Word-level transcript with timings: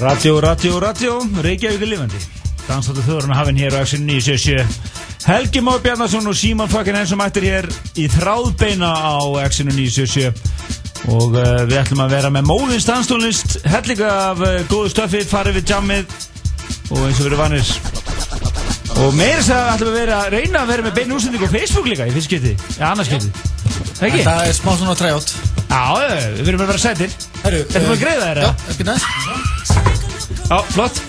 Radio, 0.00 0.40
radio, 0.40 0.78
radio, 0.78 1.20
Reykjavík 1.44 1.82
er 1.84 1.88
lifandi. 1.90 2.18
Dansáttu 2.64 3.02
þjóðurinn 3.04 3.34
hafinn 3.36 3.58
hér 3.60 3.74
á 3.76 3.84
Axel 3.84 4.00
977 4.00 5.26
Helgi 5.26 5.60
Már 5.60 5.82
Bjarnarsson 5.84 6.30
og 6.30 6.38
Símon 6.38 6.70
Fakkin 6.72 6.96
eins 6.96 7.12
og 7.12 7.20
mættir 7.20 7.44
hér 7.44 7.68
í 8.00 8.06
þráðbeina 8.08 8.88
á 8.96 9.20
Axel 9.42 9.68
977 9.68 11.12
og 11.12 11.36
uh, 11.36 11.44
við 11.68 11.76
ætlum 11.82 12.00
að 12.06 12.14
vera 12.16 12.32
með 12.32 12.48
móðins 12.48 12.88
danstónlist 12.88 13.58
hellinga 13.68 14.08
af 14.30 14.40
uh, 14.40 14.56
góðu 14.72 14.94
stöfi 14.94 15.20
farið 15.28 15.60
við 15.60 15.74
jammið 15.74 16.16
og 16.94 17.04
eins 17.04 17.20
og 17.20 17.28
verið 17.28 17.44
vanir 17.44 17.76
og 19.04 19.14
meira 19.20 19.42
þess 19.42 19.54
að 19.58 19.70
ætlum 19.74 19.92
við 19.92 20.00
vera 20.00 20.22
að 20.22 20.34
reyna 20.38 20.64
að 20.64 20.72
vera 20.72 20.88
með 20.88 20.98
beinu 21.02 21.20
útsending 21.20 21.44
á 21.44 21.52
Facebook 21.58 21.92
líka 21.92 22.08
í 22.08 22.16
fyrst 22.16 22.32
geti, 22.32 22.56
ja 22.80 22.94
annars 22.94 23.12
geti 23.12 23.32
ekki? 24.00 24.24
Það 24.24 24.44
er 24.48 24.60
smá 24.62 24.72
svona 24.78 24.96
træjátt 24.96 25.36
Já, 25.70 25.84
uh, 25.94 26.14
við 26.34 26.48
verðum 26.48 26.64
að 26.64 26.72
vera 26.72 26.82
sætir. 26.82 27.12
Ertu 27.46 27.84
búin 27.84 27.92
að 27.94 28.00
greiða 28.02 28.24
þér, 28.26 28.42
Já, 28.42 28.50
ekki 28.72 28.88
næst 28.88 29.99
Já, 30.50 30.62
flott. 30.62 31.02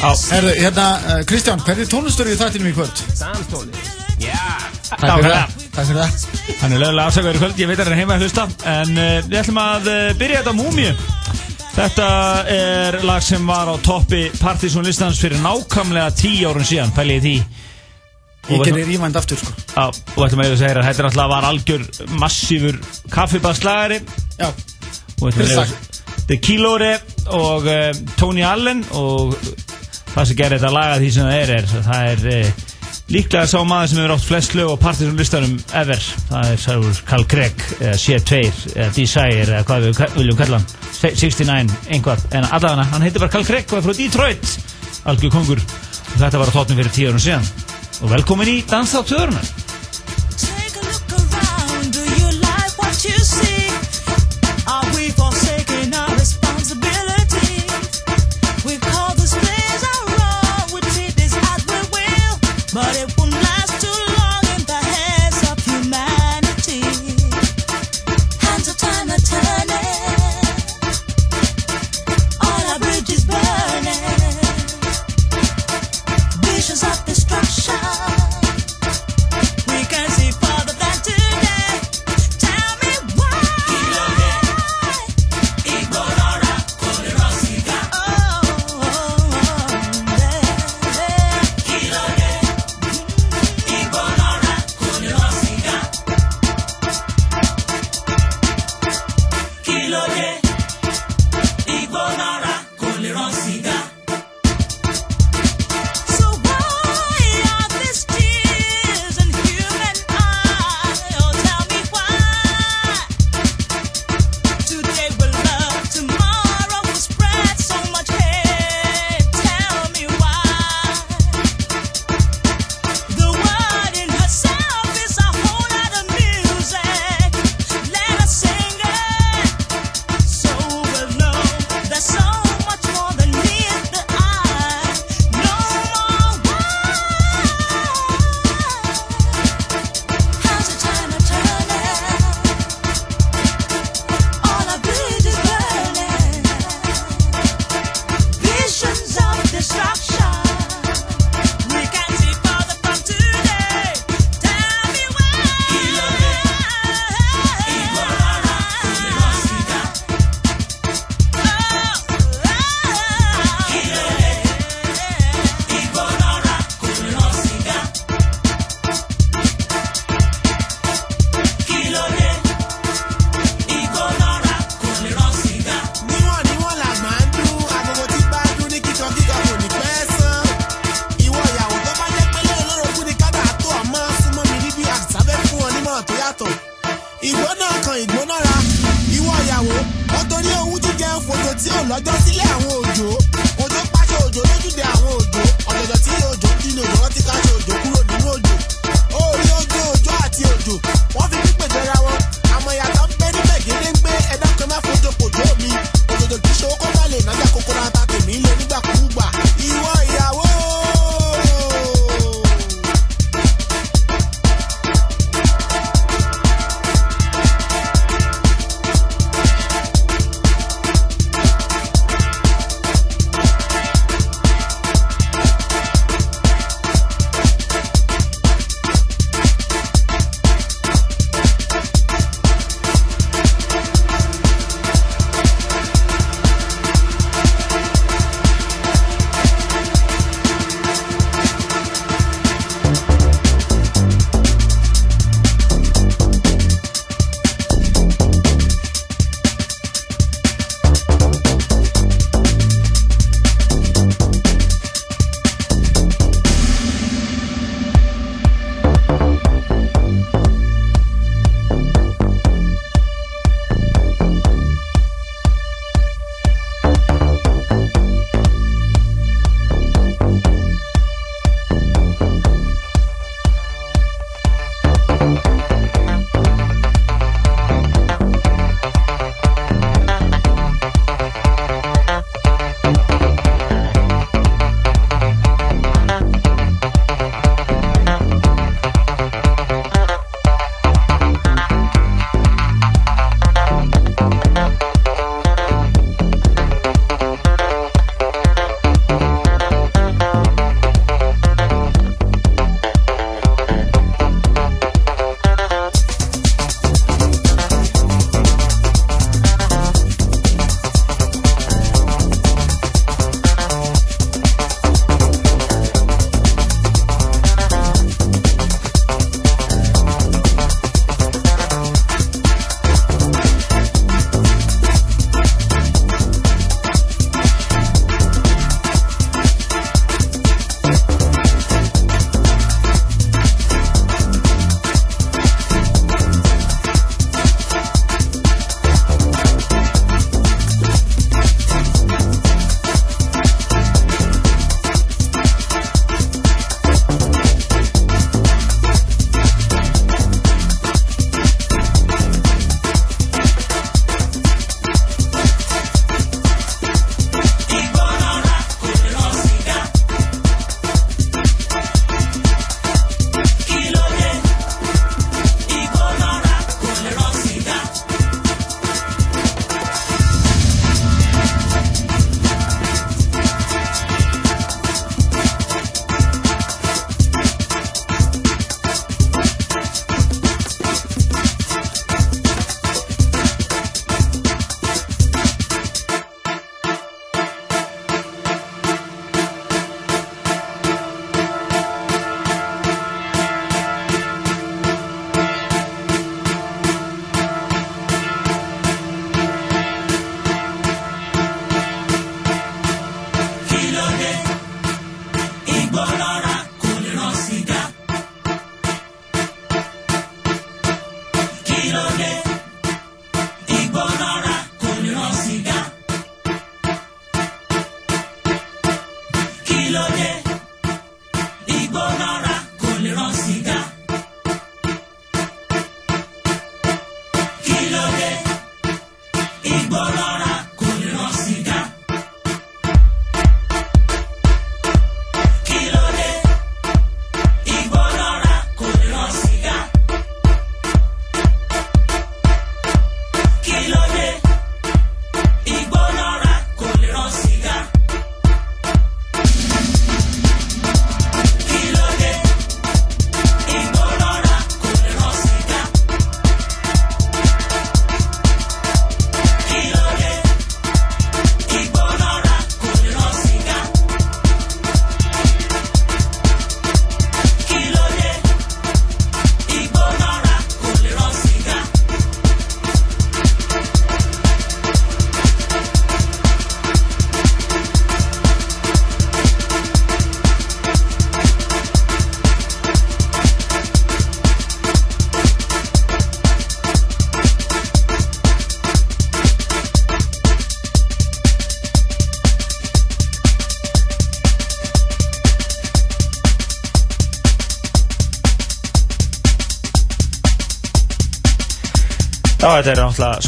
Já, 0.00 0.14
Herru, 0.30 0.48
hérna, 0.54 0.98
uh, 1.18 1.24
Kristján, 1.26 1.58
hvernig 1.66 1.88
tónlistur 1.90 2.28
er 2.30 2.36
þættinum 2.38 2.68
í 2.70 2.74
kvöld? 2.76 3.00
Takk 3.18 3.40
fyrir 3.48 5.30
það. 5.32 5.54
Takk 5.74 5.88
fyrir 5.88 5.98
það. 5.98 6.26
Hann 6.60 6.76
er 6.76 6.78
lögulega 6.78 7.06
afsakaður 7.08 7.38
í 7.38 7.40
kvöld, 7.42 7.58
ég 7.58 7.70
veit 7.70 7.80
að 7.80 7.88
hann 7.88 7.96
er 7.96 8.00
heima 8.04 8.14
að 8.14 8.22
hlusta. 8.22 8.44
En 8.70 8.92
uh, 8.94 9.16
við 9.26 9.38
ætlum 9.40 9.58
að 9.64 9.88
uh, 9.90 10.02
byrja 10.20 10.42
þetta 10.44 10.54
á 10.54 10.60
Múmiu 10.60 10.92
Þetta 11.74 12.08
er 12.54 12.98
lag 13.02 13.24
sem 13.26 13.50
var 13.50 13.66
á 13.66 13.74
toppi 13.82 14.28
Partizón 14.38 14.86
listans 14.86 15.18
fyrir 15.18 15.42
nákvæmlega 15.42 16.12
tíu 16.14 16.52
árun 16.52 16.68
síðan, 16.68 16.94
pæli 16.94 17.16
ég 17.16 17.24
því. 17.24 17.32
Ég 18.52 18.62
gerir 18.68 18.86
rívænd 18.92 19.18
aftur, 19.18 19.40
sko. 19.42 19.56
Já, 19.72 19.88
og 19.88 20.22
ætlum 20.28 20.44
að 20.44 20.52
ég 20.52 20.54
að 20.54 20.62
segja 20.62 20.78
að 20.78 20.86
þetta 20.86 21.02
er 21.02 21.10
alltaf 21.10 21.32
var 21.34 21.48
algjör 21.50 21.88
massífur 22.22 22.78
kaffibasslagari. 23.10 23.98
Já, 24.38 24.52
og 24.52 25.26
Vel 25.32 25.50
þetta 25.50 25.93
sagt. 26.24 26.30
er 26.30 26.40
Kilóri 26.44 26.92
og 27.26 27.66
uh, 27.66 27.90
Tony 28.18 28.42
Allen 28.44 28.84
og 28.92 29.34
það 30.14 30.24
sem 30.30 30.36
gerir 30.38 30.58
þetta 30.58 30.72
laga 30.74 31.00
því 31.02 31.10
sem 31.12 31.28
það 31.28 31.40
er, 31.40 31.52
er 31.58 31.66
það 31.88 32.08
er 32.12 32.24
uh, 32.32 32.62
líklega 33.14 33.46
sá 33.50 33.58
maður 33.68 33.90
sem 33.90 33.98
hefur 34.00 34.14
átt 34.14 34.24
flest 34.28 34.54
lög 34.56 34.70
á 34.72 34.76
Partizón 34.80 35.18
listanum 35.20 35.56
ever. 35.76 36.00
Það 36.30 36.52
er 36.54 36.62
Sælur 36.62 37.00
Carl 37.08 37.26
Gregg 37.28 37.64
eða 37.80 37.96
C2 38.00 38.40
eða 38.74 38.90
Desire 38.96 39.42
eða 39.44 39.64
hvað 39.68 39.88
við 39.90 40.00
viljum 40.16 40.38
kalla 40.40 40.60
hann. 40.60 40.68
Se- 40.94 41.12
69 41.12 41.74
einhvað. 41.92 42.24
En 42.32 42.48
allavega 42.48 42.88
hann 42.94 43.04
heitir 43.04 43.20
bara 43.20 43.34
Carl 43.34 43.44
Gregg 43.44 43.68
og 43.72 43.78
er 43.82 43.84
frá 43.88 43.96
Detroit 43.98 44.56
algjör 45.04 45.34
kongur. 45.34 45.60
Og 45.60 46.18
þetta 46.22 46.40
var 46.40 46.48
á 46.48 46.54
tóttum 46.56 46.78
fyrir 46.80 46.94
tíu 46.94 47.10
árum 47.10 47.20
síðan. 47.20 47.44
Og 48.00 48.10
velkomin 48.14 48.48
í 48.54 48.62
Dansþátt 48.70 49.12
Þjóðurnar 49.12 49.44
Take 49.44 49.73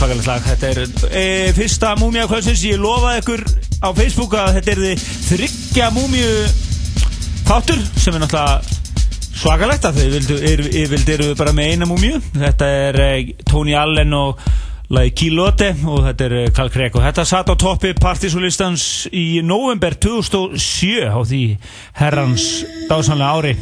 svakalegt 0.06 0.28
lag 0.28 0.44
Þetta 0.46 0.68
er 0.70 0.78
e, 1.18 1.52
fyrsta 1.56 1.94
múmia 1.98 2.26
kvöldsins. 2.30 2.62
Ég 2.68 2.78
lofaði 2.78 3.22
ykkur 3.22 3.40
á 3.82 3.88
Facebook 3.96 4.36
að 4.38 4.52
þetta 4.58 4.72
er 4.72 4.82
þið 4.84 5.06
þryggja 5.26 5.88
múmiu 5.96 6.28
þáttur 7.46 7.82
sem 7.98 8.14
er 8.14 8.22
náttúrulega 8.22 8.76
svakalegt 9.36 9.88
að 9.88 9.98
þau 9.98 10.06
vildu 10.92 11.16
eru 11.16 11.32
bara 11.36 11.52
með 11.56 11.72
eina 11.72 11.88
múmiu 11.90 12.20
Þetta 12.36 12.70
er 12.84 13.00
e, 13.02 13.10
Tony 13.50 13.74
Allen 13.76 14.14
og 14.16 14.46
lagi 14.94 15.12
Kilote 15.18 15.72
og 15.82 16.06
þetta 16.06 16.28
er 16.28 16.38
e, 16.38 16.46
Carl 16.54 16.70
Craig 16.70 16.94
og 16.94 17.02
þetta 17.08 17.26
satt 17.26 17.50
á 17.50 17.54
toppi 17.58 17.90
partysólistans 17.98 18.86
í 19.10 19.42
november 19.42 19.98
2007 19.98 21.10
á 21.10 21.18
því 21.18 21.44
herrans 21.98 22.48
dásanlega 22.86 23.34
ári. 23.34 23.56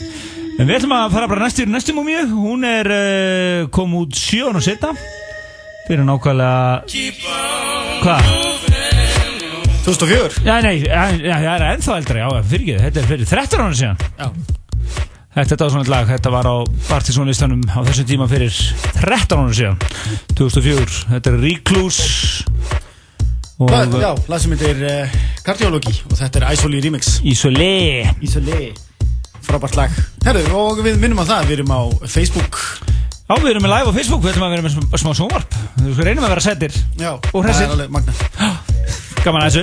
En 0.60 0.68
við 0.68 0.82
ætlum 0.82 0.92
að 0.94 1.12
fara 1.16 1.32
bara 1.32 1.48
næstu, 1.48 1.64
næstu 1.66 1.96
múmiu 1.96 2.28
Hún 2.30 2.68
er 2.68 2.86
uh, 2.94 3.68
kom 3.74 3.96
út 4.04 4.14
7 4.14 4.52
ára 4.52 4.60
setna 4.62 4.92
fyrir 5.84 6.04
nákvæmlega 6.08 6.84
hvað? 8.04 8.28
2004 9.84 10.44
Já, 10.46 10.54
nei, 10.64 10.78
það 10.80 11.48
er 11.50 11.64
ennþá 11.74 11.96
eldra, 12.00 12.20
já, 12.22 12.28
fyrir 12.48 12.64
ekki, 12.64 12.76
þetta 12.86 13.02
er 13.02 13.08
fyrir 13.10 13.28
13 13.28 13.64
ára 13.64 13.78
síðan. 13.80 13.98
Já. 14.18 14.28
Þetta 15.34 15.56
er 15.66 15.72
svona 15.74 15.90
lag, 15.90 16.06
þetta 16.08 16.30
var 16.30 16.46
á 16.48 16.56
partysónlistanum 16.86 17.64
á 17.68 17.82
þessum 17.90 18.06
tíma 18.08 18.28
fyrir 18.30 18.54
13 19.00 19.42
ára 19.42 19.56
síðan. 19.58 19.76
2004, 20.38 20.88
þetta 21.10 21.32
er 21.34 21.38
Recluse. 21.42 22.06
Og 23.64 23.70
já, 23.70 24.10
lag 24.30 24.40
sem 24.42 24.56
heitir 24.56 24.80
uh, 24.82 25.12
Cardiology 25.46 25.92
og 26.08 26.16
þetta 26.18 26.40
er 26.40 26.48
Isoli 26.56 26.80
Remix. 26.82 27.18
Isolé. 27.22 28.08
Isoli 28.24 28.72
Frábært 29.44 29.76
lag. 29.76 29.92
Herru, 30.24 30.46
og 30.56 30.80
við 30.86 30.96
minnum 31.02 31.20
á 31.20 31.28
það, 31.28 31.50
við 31.50 31.58
erum 31.60 31.74
á 31.76 31.80
Facebook 32.08 32.62
Já, 33.24 33.34
við 33.40 33.50
erum 33.54 33.64
með 33.64 33.72
live 33.72 33.88
á 33.88 33.92
Facebook, 33.96 34.20
við 34.20 34.34
ætlum 34.34 34.44
að 34.44 34.50
vera 34.52 34.64
með 34.66 34.74
smá- 35.00 35.14
sjónvarp. 35.16 35.54
Við 35.80 36.02
reynum 36.04 36.26
að 36.26 36.34
vera 36.34 36.44
settir 36.44 36.74
Já, 37.00 37.14
Og 37.32 37.40
hressir. 37.46 37.70
Gaman 39.24 39.46
að 39.46 39.54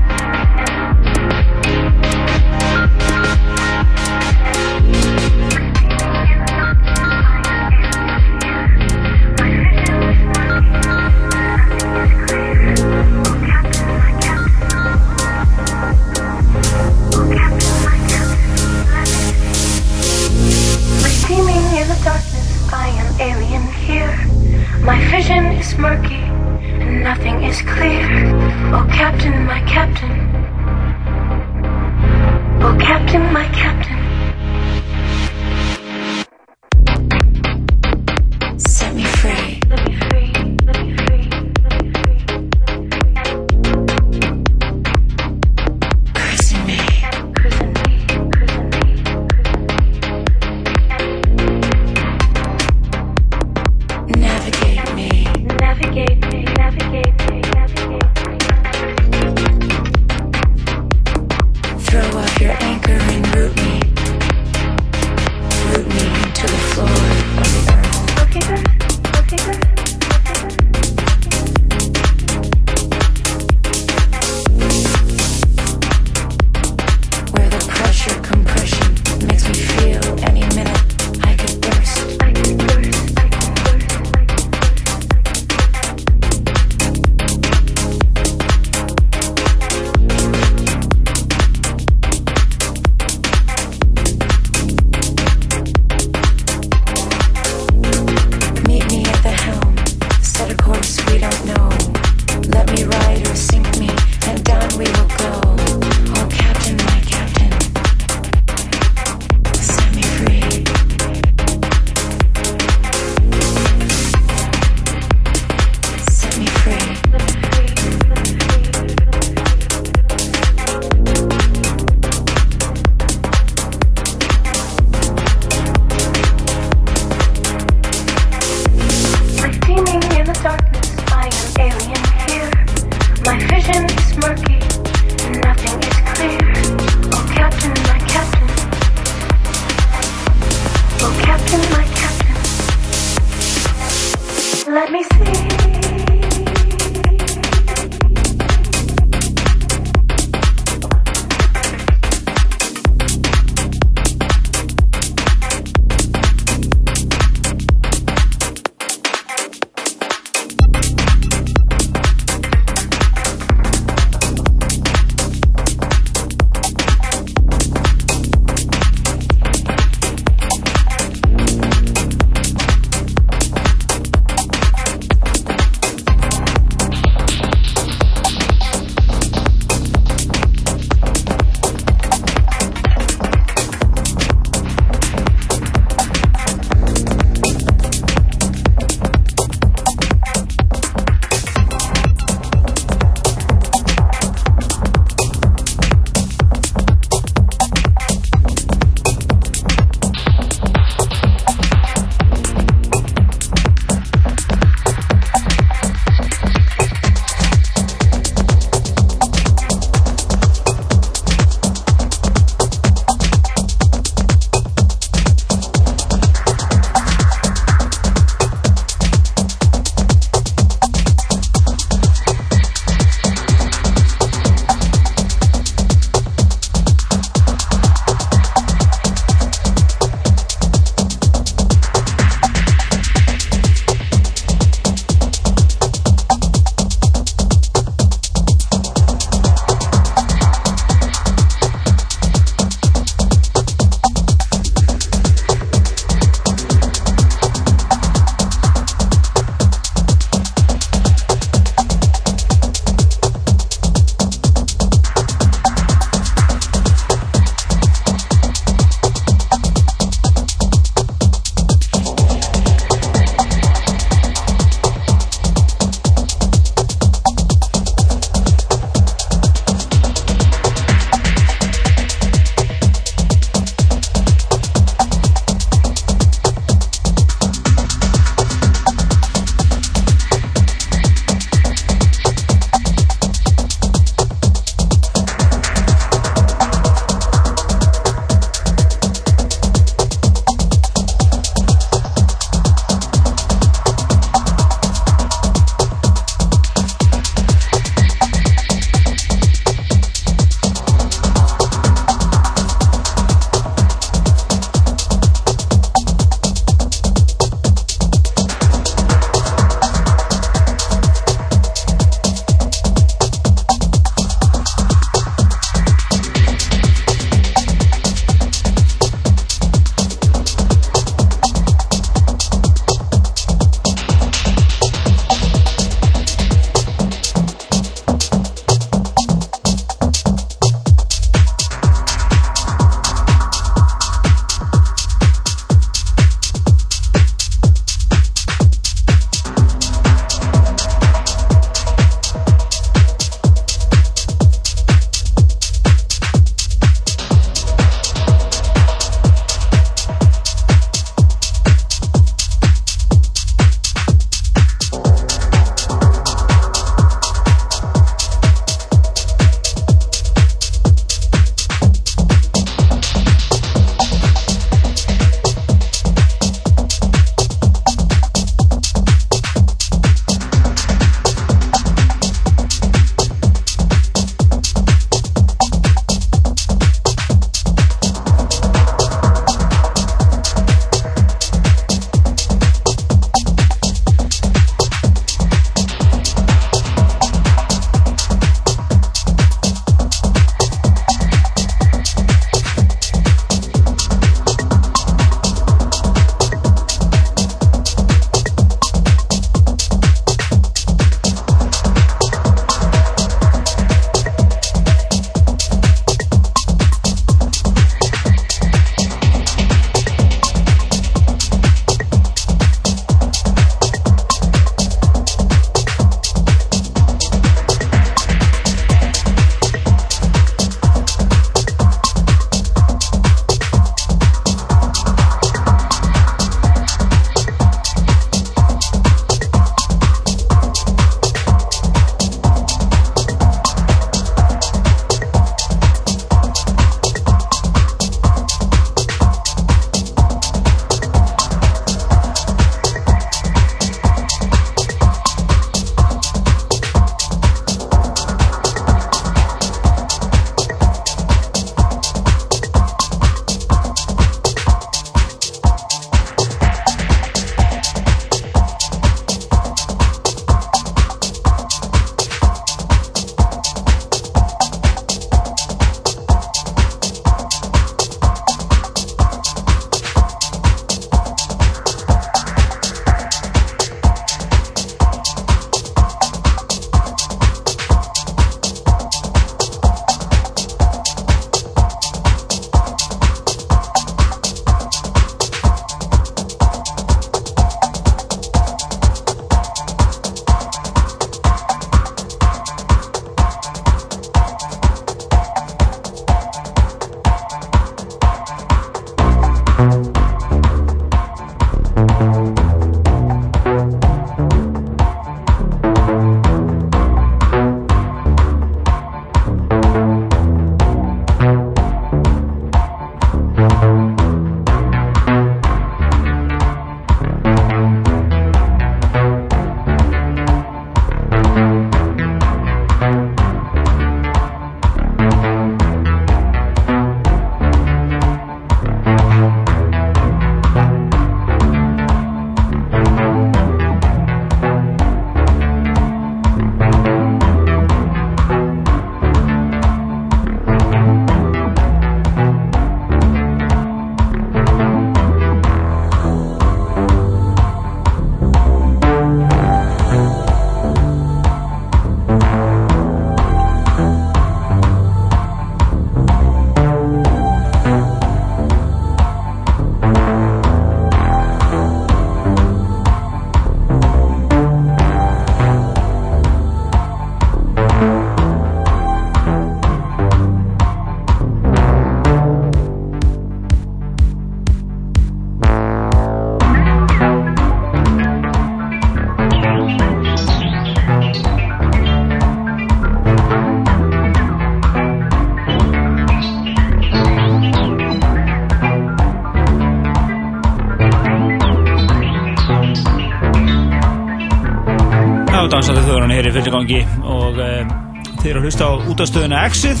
útastöðuna 599.22 599.60
Exit 599.68 600.00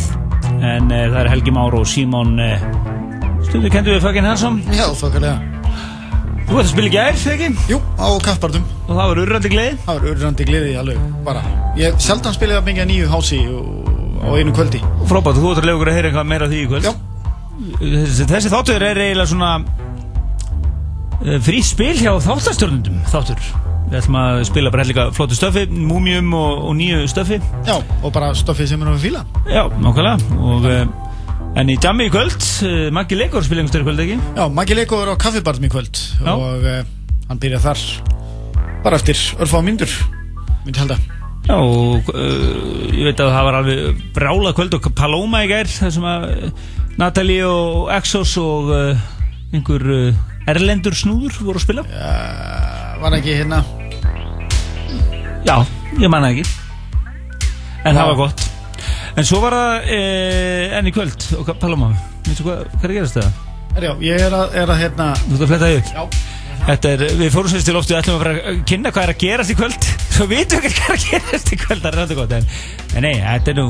en 0.66 0.88
uh, 0.90 1.04
það 1.12 1.18
er 1.20 1.28
Helgi 1.30 1.52
Már 1.54 1.74
og 1.78 1.84
Símon 1.86 2.32
uh, 2.42 2.62
stundu 3.46 3.70
kendu 3.70 3.92
við 3.94 4.00
Fucking 4.02 4.26
Handsome 4.26 4.74
Já, 4.74 4.88
þokkarlega. 4.98 5.36
Þú 6.48 6.56
ert 6.58 6.64
að 6.64 6.70
spila 6.72 6.90
gær, 6.90 7.18
þegar 7.22 7.36
ekki? 7.36 7.66
Jú, 7.70 7.78
á 8.02 8.06
kaffbartum. 8.26 8.64
Og 8.82 8.90
það 8.90 9.12
var 9.12 9.20
urrandi 9.22 9.52
gleði 9.52 9.76
Það 9.84 10.00
var 10.00 10.08
urrandi 10.10 10.46
gleði 10.48 10.72
alveg, 10.80 11.04
bara. 11.24 11.44
Ég 11.78 12.02
sjaldan 12.02 12.34
spilaði 12.34 12.58
að 12.58 12.66
mikið 12.72 12.90
nýju 12.90 13.12
hási 13.12 13.38
á 13.46 14.28
einu 14.34 14.56
kvöldi. 14.58 14.82
frábært, 15.06 15.38
þú 15.38 15.52
ert 15.54 15.62
að 15.62 15.68
lega 15.70 15.78
okkur 15.78 15.92
að 15.92 15.98
heyra 16.00 16.10
eitthvað 16.10 16.28
meira 16.34 16.50
því 16.50 16.58
í 16.58 16.68
kvöld 16.72 16.88
Já, 16.90 16.92
Þessi, 17.78 18.26
þessi 18.26 18.50
þáttur 18.52 18.86
er 18.90 19.00
eiginlega 19.06 19.30
svona 19.30 19.52
uh, 19.62 21.38
frí 21.46 21.62
spil 21.62 21.94
hjá 22.02 22.10
þáttastjórnundum 22.26 22.98
þáttur 23.12 23.46
Við 23.92 23.98
ætlum 24.00 24.16
að 24.16 24.38
spila 24.48 24.70
bara 24.72 24.84
líka 24.88 25.02
flottu 25.12 25.36
stöfi, 25.36 25.66
múmium 25.68 26.30
og, 26.32 26.62
og 26.70 26.76
nýju 26.78 27.02
stöfi 27.12 27.36
já, 27.68 27.74
og 27.76 28.08
bara 28.14 28.30
stoffið 28.32 28.70
sem 28.70 28.80
er 28.80 28.88
á 28.88 28.96
fíla. 28.96 29.20
Já, 29.44 29.66
nákvæmlega 29.68 30.38
og, 30.40 30.64
uh, 30.64 31.10
En 31.60 31.68
í 31.68 31.74
jammi 31.76 32.06
í 32.08 32.12
kvöld, 32.14 32.40
uh, 32.64 32.86
Maggi 32.96 33.18
Leikur 33.20 33.44
spila 33.44 33.60
einhver 33.60 33.74
störu 33.74 33.84
kvöld 33.84 34.00
ekki? 34.00 34.16
Já, 34.38 34.46
Maggi 34.48 34.78
Leiko 34.78 35.02
er 35.04 35.10
á 35.12 35.16
kaffibartum 35.20 35.66
í 35.68 35.70
kvöld 35.74 36.00
Já. 36.24 36.32
og 36.32 36.64
uh, 36.64 36.78
hann 37.28 37.42
byrja 37.42 37.60
þar 37.66 37.82
bara 38.86 38.96
eftir 38.96 39.20
örfá 39.36 39.60
myndur, 39.60 39.92
myndi 40.64 40.80
halda. 40.80 40.96
Já, 41.50 41.58
og 41.60 42.08
uh, 42.16 42.96
ég 42.96 43.10
veit 43.10 43.20
að 43.20 43.34
það 43.36 43.46
var 43.50 43.58
alveg 43.60 44.02
brála 44.16 44.54
kvöld 44.56 44.78
og 44.80 44.88
Paloma 44.96 45.44
í 45.44 45.52
gær 45.52 45.68
þar 45.68 45.92
sem 45.98 46.08
að 46.08 46.26
Natalie 46.96 47.44
og 47.44 47.92
Exos 47.98 48.32
og 48.40 48.72
uh, 48.72 49.06
einhver 49.52 49.84
erlendur 50.48 50.96
snúður 50.96 51.36
voru 51.44 51.60
að 51.60 51.66
spila 51.68 51.84
Uh, 51.92 52.96
var 53.02 53.16
ekki 53.18 53.34
hérna, 53.34 53.60
Já, 55.46 55.56
ég 55.98 56.08
manna 56.12 56.30
ekki. 56.32 56.44
En 57.82 57.96
það 57.96 58.02
Já. 58.02 58.08
var 58.10 58.18
gott. 58.20 58.44
En 59.18 59.26
svo 59.28 59.40
var 59.42 59.56
það 59.56 59.88
uh, 59.96 60.76
enn 60.78 60.88
í 60.88 60.92
kvöld. 60.94 61.24
Og 61.40 61.50
Paloma, 61.60 61.90
veistu 62.26 62.46
hvað, 62.46 62.62
hvað 62.76 62.86
er 62.86 62.92
að 62.94 62.98
gerast 63.00 63.18
það? 63.20 63.32
herjá, 63.72 63.92
ég 64.04 64.20
er 64.20 64.34
að, 64.36 64.54
er 64.60 64.68
að 64.68 64.80
hérna, 64.82 65.04
Þú 65.16 65.32
ert 65.32 65.42
að 65.46 65.48
fletta 65.48 65.68
því 65.70 65.76
upp 65.80 65.92
já, 65.96 66.02
Þetta 66.62 66.90
er, 66.92 67.04
við 67.18 67.30
fórum 67.32 67.50
sérst 67.50 67.66
til 67.66 67.74
loftu 67.74 67.94
ætlum 67.96 68.18
að 68.18 68.22
fara 68.22 68.32
að 68.50 68.58
kynna 68.68 68.90
hvað 68.92 69.06
er 69.06 69.12
að 69.14 69.22
gerast 69.22 69.52
í 69.54 69.56
kvöld. 69.58 69.86
Svo 70.14 70.26
vitum 70.30 70.60
við 70.60 70.68
ekki 70.68 70.82
hvað 70.82 70.92
er 70.92 70.98
að 70.98 71.06
gerast 71.08 71.52
í 71.52 71.58
kvöld 71.62 71.80
Það 71.82 71.88
er 71.92 71.98
rátt 72.02 72.12
gott 72.18 72.34
En, 72.36 72.50
en 72.92 73.06
nei, 73.06 73.14
þetta 73.24 73.54
er 73.54 73.58
nú 73.58 73.66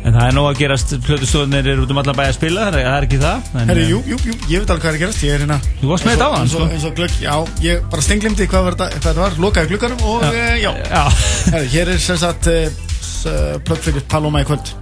En 0.00 0.14
það 0.16 0.22
er 0.30 0.32
nú 0.32 0.42
að 0.48 0.56
gerast 0.62 0.92
Plötustofunir 1.04 1.66
eru 1.74 1.82
út 1.84 1.90
um 1.92 1.98
allan 2.00 2.16
bæ 2.16 2.22
að 2.24 2.36
spila 2.38 2.62
Þannig 2.70 2.80
að 2.80 2.90
það 2.90 2.96
er 3.00 3.06
ekki 3.06 3.18
það 3.20 3.48
herri, 3.60 3.82
eh, 3.82 3.90
jú, 3.90 3.98
jú, 4.08 4.18
jú, 4.30 4.36
ég 4.48 4.62
veit 4.62 4.70
alveg 4.72 4.84
hvað 4.84 4.90
er 4.90 4.96
að 4.96 5.02
gerast, 5.02 5.24
ég 5.26 5.34
er 5.34 5.42
hérna. 5.44 5.58
Þú 5.80 5.90
varst 5.90 6.06
með 6.06 6.14
þetta 6.14 6.28
á 6.28 6.32
hann, 6.36 6.48
sko 6.48 6.68
eins 6.70 6.86
og 6.88 6.94
glögg, 6.96 7.16
já, 7.20 7.34
ég 7.66 7.82
bara 7.92 8.04
stenglimdi 8.06 8.46
hvað, 8.48 8.64
var, 8.68 8.76
þetta- 8.94 9.14
var, 9.18 9.36
lokaði 9.44 9.70
gluggarum 9.74 10.04
og 10.08 10.24
já, 10.24 10.30
uh, 10.30 10.54
já. 10.62 10.70
Já, 10.88 11.02
Herri, 11.52 11.68
hér 11.74 11.92
er 11.92 11.98
sem 12.06 12.20
sagt 12.22 12.48
uh, 12.48 13.58
plögg 13.68 13.84
fyrir 13.90 14.06
Paloma 14.08 14.40
í 14.40 14.48
kvöld. 14.48 14.72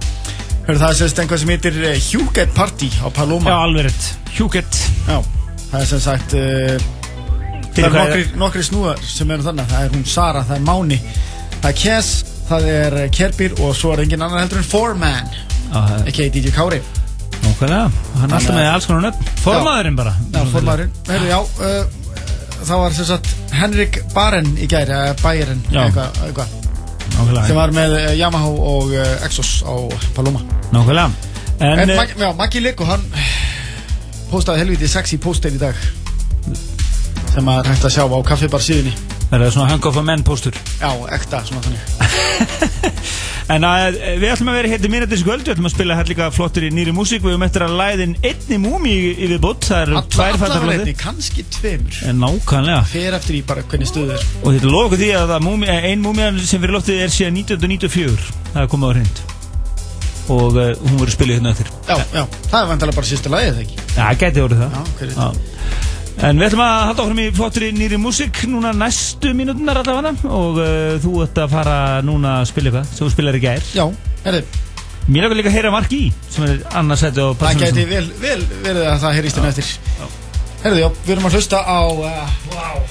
Herri, 0.69 0.77
það 0.79 0.87
er 0.93 0.99
sem 1.01 1.11
sagt 1.11 1.21
einhvað 1.25 1.43
sem 1.43 1.51
heitir 1.55 1.81
uh, 1.83 1.91
Hugget 2.13 2.55
Party 2.55 2.89
á 3.03 3.07
já 3.09 3.13
Paloma. 3.19 3.57
alveg 3.65 3.89
rétt 3.89 4.09
Hjúkett 4.37 4.81
Já, 5.09 5.19
það 5.71 5.79
er 5.81 5.87
sem 5.91 5.99
sagt 6.05 6.35
Það 7.79 7.85
er 7.85 7.93
nokkri, 7.95 8.23
nokkri 8.39 8.63
snúðar 8.65 9.01
sem 9.03 9.29
eru 9.31 9.45
þannig 9.45 9.69
Það 9.71 9.83
er 9.85 9.93
hún 9.95 10.05
Sara, 10.09 10.41
það 10.47 10.55
er 10.59 10.63
Máni 10.67 10.97
Það 11.59 11.69
er 11.71 11.77
Kes, 11.79 12.09
það 12.49 12.67
er 12.73 12.97
eh, 13.03 13.09
Kerbir 13.13 13.55
Og 13.63 13.75
svo 13.77 13.93
er 13.93 14.03
engin 14.05 14.21
annar 14.25 14.43
heldur 14.43 14.61
en 14.61 14.67
Foreman. 14.67 15.29
Ekki 16.09 16.29
DJ 16.33 16.51
Kári. 16.55 16.79
Nákvæmlega, 17.39 17.85
hann 18.19 18.31
er 18.31 18.35
alltaf 18.35 18.55
með 18.57 18.67
alls 18.73 18.87
konar 18.89 19.03
nöfn. 19.07 19.27
Formaðurinn 19.43 19.95
bara. 19.99 20.13
Já, 20.33 20.39
formaðurinn. 20.51 20.91
Herru, 21.07 21.27
já 21.29 21.39
uh, 21.39 21.97
Það 22.59 22.81
var 22.81 22.95
sem 22.97 23.05
sagt 23.07 23.29
Henrik 23.55 23.99
Baren 24.13 24.49
í 24.59 24.65
gæri 24.67 24.91
uh, 24.91 25.13
Bærin 25.21 25.61
Já. 25.71 25.85
eitthvað, 25.85 26.17
eitthvað 26.27 27.45
Sem 27.47 27.55
var 27.57 27.71
með 27.75 27.95
Yamaha 28.19 28.49
og 28.51 28.91
uh, 28.91 29.13
Exos 29.27 29.53
á 29.63 29.73
Paloma. 30.17 30.41
Nákvæmlega. 30.73 31.07
En, 31.59 31.79
En, 31.79 31.89
eh, 31.89 31.95
Mag, 31.95 32.11
já, 32.19 32.27
Maggi 32.39 32.59
Liku, 32.63 32.85
hann 32.87 33.05
Postaði 34.29 34.61
helviti 34.65 34.87
sexy 34.91 35.17
poster 35.19 35.51
í 35.55 35.59
dag 35.61 35.75
Sem 37.33 37.47
að 37.51 37.71
hægt 37.71 37.87
að 37.87 37.95
sjá 37.95 38.03
á 38.07 38.19
kaffibar 38.27 38.63
síðunni 38.63 38.93
það 39.29 39.47
er 39.47 39.55
svona 39.55 39.71
hang 39.71 39.89
of 39.89 39.97
a 39.97 40.05
man 40.05 40.25
postur 40.27 40.55
Já, 40.79 40.91
ekta, 41.15 41.43
svona 41.47 41.65
þannig. 41.65 41.81
En 43.49 43.65
að, 43.65 43.95
við 44.21 44.29
ætlum 44.29 44.51
að 44.51 44.57
vera 44.59 44.69
hérna 44.69 45.07
þessi 45.09 45.25
kvöld. 45.25 45.47
Við 45.47 45.55
ætlum 45.55 45.67
að 45.69 45.71
spila 45.73 45.95
hérna 45.97 46.11
líka 46.11 46.27
flottir 46.35 46.67
í 46.67 46.69
nýri 46.73 46.91
músík. 46.93 47.23
Við 47.23 47.33
höfum 47.33 47.45
eftir 47.47 47.65
að 47.65 47.73
læðin 47.79 48.13
einni 48.21 48.59
múmi 48.61 48.93
í 49.09 49.29
viðbútt 49.31 49.65
Það 49.65 49.81
eru 49.87 50.03
tvær 50.05 50.13
fættar 50.19 50.35
Allavega 50.35 50.59
flottir 50.59 50.83
einni, 50.83 50.93
kannski 50.99 51.45
tveimur. 51.57 51.97
En 52.11 52.21
nákvæmlega. 52.21 52.83
Fer 52.91 53.17
eftir 53.17 53.39
í 53.39 53.41
bara 53.49 53.65
hvernig 53.65 53.89
stuð 53.89 54.13
er. 54.13 54.27
Og 54.43 54.53
þetta 54.53 54.75
okkur 54.83 55.01
því 55.01 55.09
að 55.17 55.35
múmi, 55.47 55.69
eh, 55.73 55.89
ein 55.89 56.05
múmiðan 56.05 56.37
sem 56.45 56.61
fyrir 56.61 56.77
loftið 56.77 57.03
er 57.07 57.13
síðan 57.15 57.41
1994 57.41 58.29
Það 58.53 58.61
er 58.61 58.71
komið 58.75 58.85
á 58.85 58.91
hreint. 58.93 59.23
Og 60.29 60.53
uh, 60.53 60.67
hún 60.85 60.99
verður 61.01 61.15
spilið 61.15 61.39
hérna 61.39 61.55
eftir. 61.55 61.71
Já, 61.89 61.95
já, 62.13 62.23
það 62.51 62.59
er 62.59 62.67
vantilega 62.69 62.99
bara 62.99 63.09
sísta 63.09 63.33
lagið, 63.33 63.63
ekki? 63.63 63.79
Já, 63.95 64.05
gæti 64.21 64.45
orðið 64.45 64.61
það. 64.61 65.09
Já. 65.09 65.58
En 66.19 66.35
við 66.35 66.49
ætlum 66.49 66.61
að 66.65 66.81
halda 66.89 67.03
okkur 67.05 67.19
í 67.23 67.25
flottir 67.31 67.63
í 67.69 67.71
nýri 67.75 67.97
músík 68.01 68.41
Núna 68.51 68.73
næstu 68.75 69.29
mínútunar 69.37 69.77
allavega. 69.79 70.11
Og 70.27 70.57
uh, 70.59 70.97
þú 70.99 71.13
ert 71.23 71.39
að 71.45 71.53
fara 71.53 71.75
núna 72.03 72.33
að 72.41 72.49
spila 72.51 72.71
eitthvað 72.73 72.89
Sem 72.91 73.05
þú 73.05 73.11
spilar 73.13 73.37
í 73.39 73.41
gær. 73.45 73.63
Já, 73.77 73.85
herri, 74.25 74.41
Mér 75.09 75.29
er 75.29 75.37
líka 75.39 75.49
að 75.49 75.55
heyra 75.55 75.71
Mark 75.73 75.93
í 75.95 76.01
Sem 76.29 76.43
er 76.49 76.59
annars 76.81 77.05
sæti 77.05 77.23
á 77.23 77.27
það 77.39 77.63
gæti 77.63 77.85
vel, 77.89 78.03
vel 78.19 78.41
verið 78.65 78.83
að 78.91 78.99
það 79.05 79.15
heyrist 79.19 79.39
inn 79.39 79.47
eftir. 79.49 79.71
Herri, 80.65 80.81
já, 80.83 80.89
við 81.05 81.13
erum 81.15 81.29
að 81.29 81.37
hlusta 81.39 81.63
á 81.63 81.79
uh, 81.87 82.37
Wow. 82.51 82.83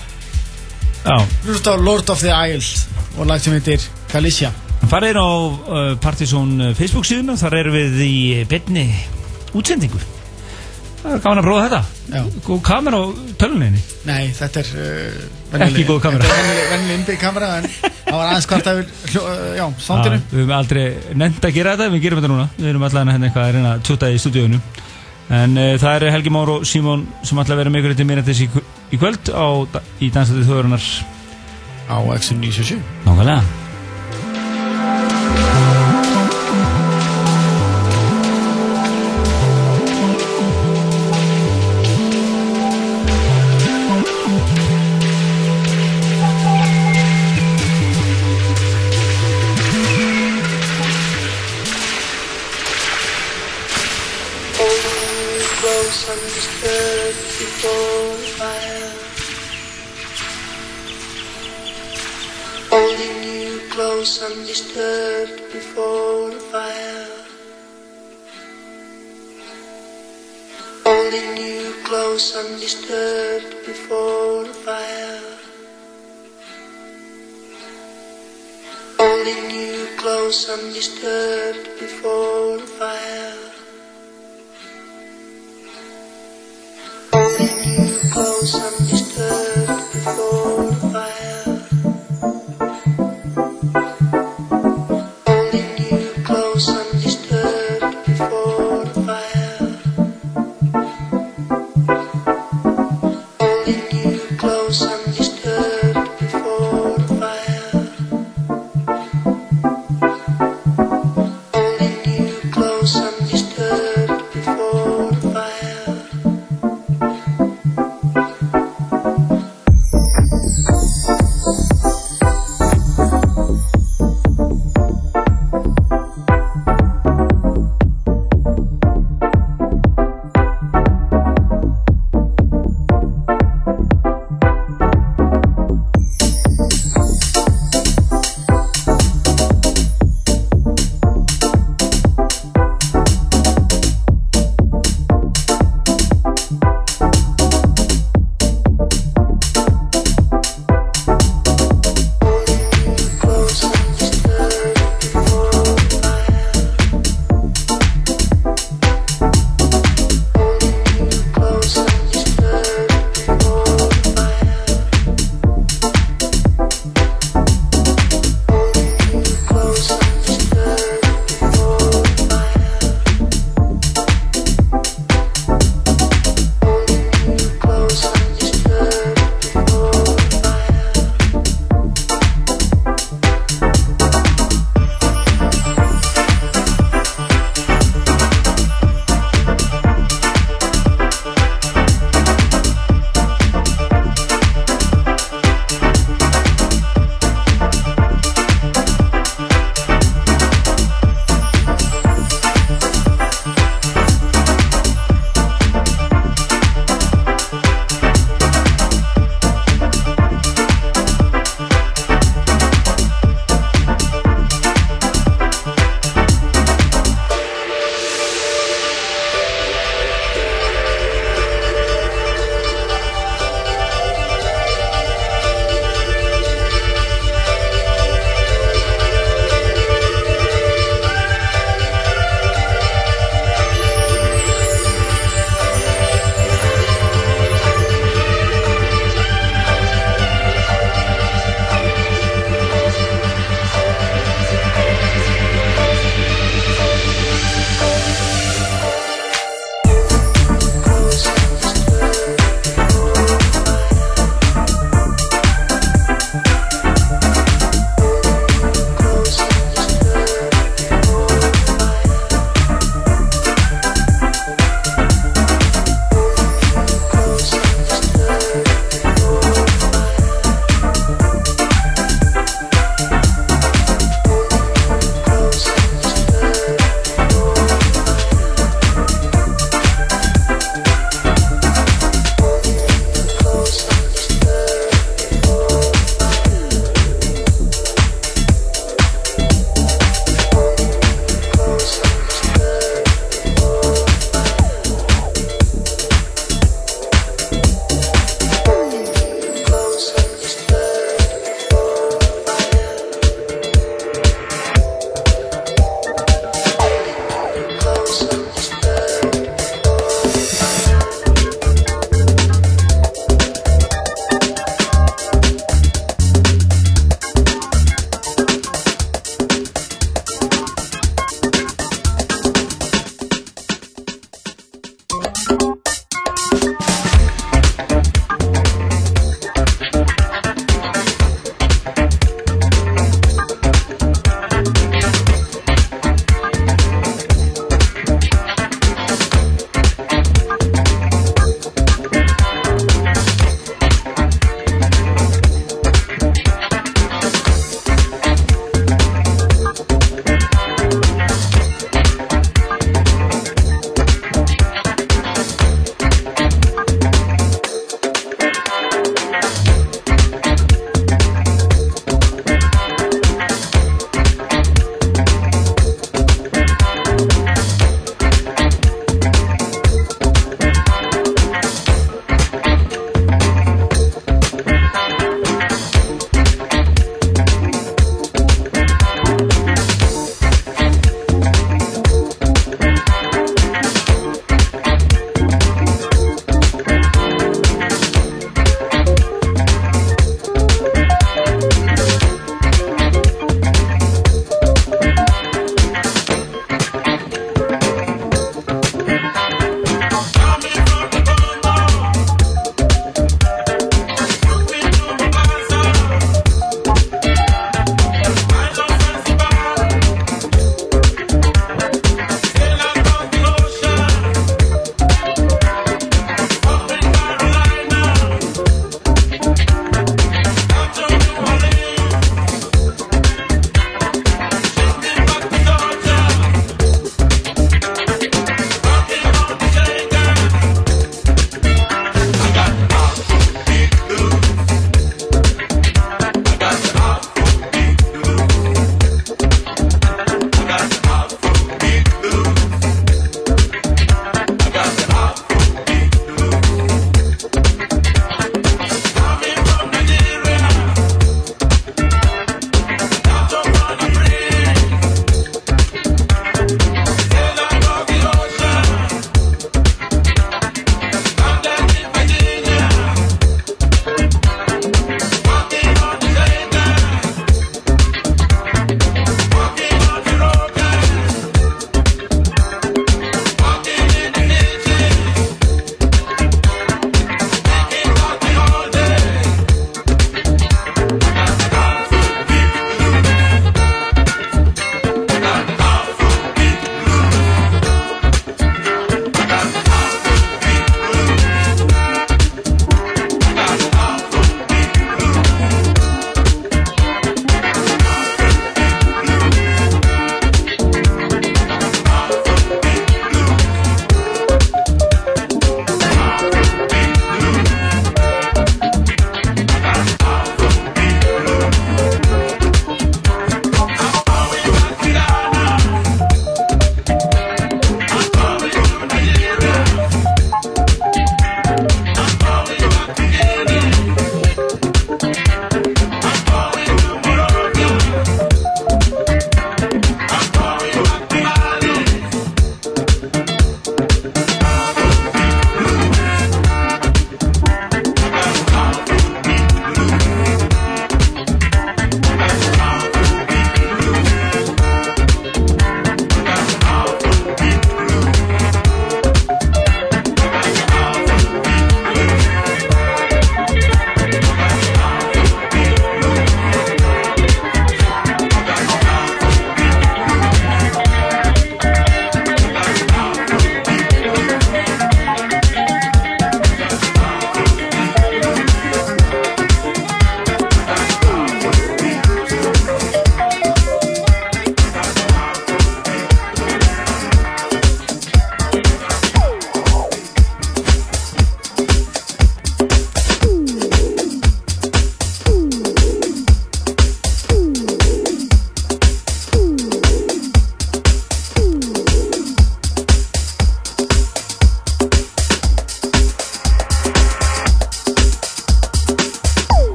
Já, 1.04 1.16
Hlusta 1.44 1.76
á 1.76 1.76
Lord 1.78 2.10
of 2.10 2.24
the 2.24 2.32
Isles 2.32 2.86
Og 3.20 3.28
lag 3.28 3.44
sem 3.44 3.52
heitir 3.54 3.84
Galicia. 4.12 4.54
Farið 4.88 5.12
inn 5.12 5.20
á 5.20 5.28
uh, 5.28 5.92
Partizón 6.00 6.56
uh, 6.62 6.72
Facebook 6.78 7.04
síðuna. 7.04 7.36
Þar 7.36 7.60
erum 7.60 7.76
við 7.76 8.00
í 8.08 8.14
beinni 8.48 8.88
útsendingu 9.52 10.00
Það 10.98 11.12
er 11.14 11.20
gaman 11.24 11.38
að 11.40 11.46
prófa 11.46 11.64
þetta. 11.64 11.80
Já. 12.08 12.22
Góð 12.48 12.60
kamera 12.66 12.98
á 12.98 13.04
tölunniðinni 13.38 13.82
Nei, 14.08 14.30
þetta 14.34 14.62
er 14.64 14.70
uh, 14.82 15.60
Ekki 15.68 15.84
góð 15.86 16.00
kamera. 16.02 16.24
Þetta 16.24 16.38
er 16.38 16.48
venjuleg- 16.48 16.70
venjuleg 16.72 16.98
innbyggð 16.98 17.20
kamera 17.22 17.50
En 17.58 17.68
það 17.68 18.16
var 18.16 18.30
aðeins 18.32 18.48
hvart 18.50 18.70
að 18.72 18.80
við 18.80 19.18
uh, 19.20 19.28
Já, 19.58 19.64
soundinu 19.84 20.18
Við 20.32 20.40
höfum 20.40 20.54
aldrei 20.58 20.82
nefnt 21.22 21.46
að 21.50 21.54
gera 21.58 21.76
þetta 21.76 21.94
Við 21.94 22.04
gerum 22.06 22.20
þetta 22.22 22.32
núna. 22.32 22.48
Við 22.56 22.70
erum 22.72 22.88
allavega 22.88 23.14
hérna 23.16 23.30
eitthvað 23.30 23.46
að 23.46 23.54
reyna 23.58 23.74
að 23.76 23.84
tjóta 23.90 24.10
í 24.10 24.18
stúdíunum 24.24 24.66
En 25.38 25.60
uh, 25.60 25.68
það 25.84 25.94
eru 26.00 26.12
Helgi 26.16 26.34
Már 26.34 26.54
og 26.56 26.66
Símon 26.72 27.06
sem 27.22 27.38
með 27.76 27.82
ykkur 27.84 27.96
til 28.00 28.08
mér 28.08 28.24
eftir 28.24 28.42
í, 28.48 28.50
í 28.96 29.00
kvöld 29.00 29.28
á, 29.30 29.46
í 30.02 30.10
Dansætið 30.14 30.48
þjóðurinnar 30.50 30.90
Á 31.92 31.96
Exxon 32.16 32.40
977 32.42 32.80
Nákvæmlega 33.06 33.67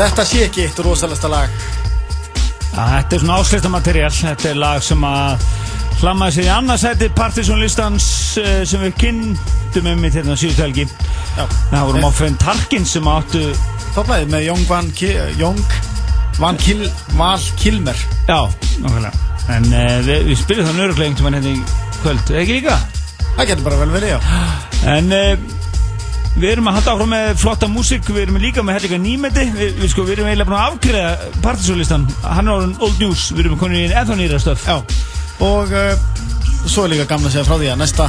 þetta 0.00 0.24
sé 0.24 0.44
ekki 0.46 0.62
eitt 0.64 0.78
rosalasta 0.80 1.28
lag. 1.28 1.56
Þetta 2.70 3.16
er 3.16 3.20
svona 3.20 3.38
áslýstamateriál 3.40 4.12
Þetta 4.14 4.48
er 4.52 4.60
lag 4.60 4.84
sem 4.86 5.02
að 5.04 5.42
hlammaði 6.00 6.36
sér 6.36 6.46
í 6.46 6.52
annarsæti 6.54 7.08
Partisan-listans 7.16 8.06
uh, 8.40 8.62
sem 8.68 8.84
við 8.86 8.94
kynntum 9.02 9.90
um 9.90 10.06
í 10.06 10.12
þetta 10.14 10.36
helgi. 10.62 10.86
Já. 11.36 11.44
Það 11.44 11.86
voru 11.90 12.02
Moffin 12.06 12.38
Tarkin 12.40 12.88
sem 12.88 13.10
áttu 13.10 13.42
Topplæði 13.92 14.30
með 14.32 14.46
Jóng 14.46 14.64
Van, 14.70 14.90
Ki 14.96 15.12
Van 16.40 16.56
Kil 16.56 16.86
Val 17.18 17.42
Kilmer. 17.60 18.04
Já, 18.30 18.48
nákvæmlega. 18.80 19.12
En 19.52 19.68
uh, 19.68 19.96
við, 20.06 20.28
við 20.30 20.40
spilum 20.40 20.70
það 20.70 20.80
nörglega 20.80 21.10
einhvern 21.10 21.40
veginn 21.42 21.50
hérna 21.50 21.56
í 21.58 22.00
kvöld. 22.00 22.36
Ekki 22.40 22.60
líka? 22.60 22.78
Það 23.34 23.50
getur 23.52 23.66
bara 23.68 23.82
vel 23.82 23.94
verið, 23.98 24.14
já. 24.16 24.20
En 24.96 25.12
uh, 25.12 25.59
við 26.40 26.54
erum 26.54 26.68
að 26.70 26.76
halda 26.78 26.94
áfram 26.94 27.12
með 27.14 27.30
flotta 27.40 27.68
músík 27.70 28.08
Við 28.10 28.22
erum 28.24 28.40
líka 28.42 28.64
með 28.64 28.78
hellinga 28.78 28.98
nýmeti. 29.04 29.46
Við, 29.54 29.72
við, 29.80 29.90
sko, 29.92 30.04
við 30.06 30.18
erum 30.18 30.30
eiginlega 30.30 30.48
búin 30.48 30.58
að 30.58 30.68
afgreða 30.70 31.30
Partisan-listan 31.44 32.06
Hann 32.24 32.48
er 32.48 32.54
orðin 32.54 32.76
old 32.80 33.02
news. 33.02 33.26
Við 33.34 33.44
erum 33.44 33.60
konin 33.60 33.82
í 33.82 33.88
ennþá 33.90 34.18
nýra 34.18 34.40
stöf 34.42 34.66
Já, 34.66 34.76
og 35.46 35.72
uh, 35.72 35.92
svo 36.66 36.84
er 36.84 36.94
líka 36.94 37.08
gamla 37.10 37.30
að 37.30 37.36
segja 37.36 37.48
frá 37.48 37.58
því 37.60 37.72
að 37.72 37.82
næsta 37.82 38.08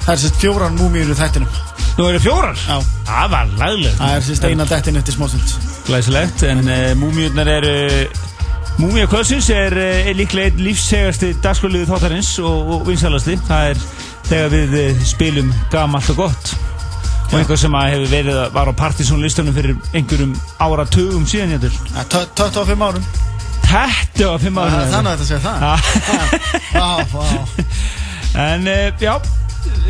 Það 0.00 0.14
er 0.14 0.22
sérst 0.24 0.40
fjóran 0.40 0.78
múmíur 0.80 1.12
í 1.12 1.16
þættinum. 1.18 1.58
Nú 1.98 2.06
eru 2.08 2.20
fjórar? 2.22 2.56
Já. 2.64 2.78
Það 3.10 3.30
var 3.34 3.54
laglega 3.60 3.96
Það 3.98 4.16
er 4.16 4.26
sérst 4.26 4.46
eina 4.48 4.66
dettin 4.70 5.00
eftir 5.00 5.16
smásund 5.16 5.54
Glæsilegt, 5.88 6.44
en 6.48 6.64
uh, 6.66 6.80
múmiurnar 7.00 7.50
eru 7.58 7.74
Múmia 8.80 9.04
Kvölsins 9.10 9.50
er, 9.52 9.76
uh, 9.76 10.08
er 10.08 10.16
líklega 10.16 10.48
einn 10.48 10.64
lífssegasti 10.64 11.34
dagskóliðu 11.44 11.90
þáttarins 11.90 12.32
og, 12.40 12.74
og 12.76 12.88
vinsalasti 12.88 13.36
það 13.48 13.74
er 13.74 13.84
þegar 14.30 14.52
við 14.54 14.80
uh, 14.80 15.06
spilum 15.10 15.54
gamalt 15.74 16.12
og 16.14 16.24
gott 16.24 16.54
og 17.30 17.38
einhver 17.38 17.58
sem 17.60 17.74
hefur 17.78 18.08
verið 18.10 18.38
að 18.42 18.54
var 18.56 18.70
á 18.70 18.74
partysónlistunum 18.80 19.54
fyrir 19.54 19.76
einhverjum 19.94 20.32
áratugum 20.66 21.26
síðan 21.30 21.52
ég 21.54 21.60
til 21.62 21.70
Ja, 21.94 22.02
25 22.10 22.82
árum. 22.88 23.04
Þetta 23.70 24.30
var 24.32 24.40
fimm 24.42 24.58
Það 24.58 24.64
ára 24.64 24.80
er 24.80 24.90
þannig 24.96 25.10
að 25.10 25.16
þetta 25.20 25.28
segja 25.30 25.42
það. 25.46 25.60
En 28.40 28.66
uh, 28.70 29.02
já, 29.02 29.14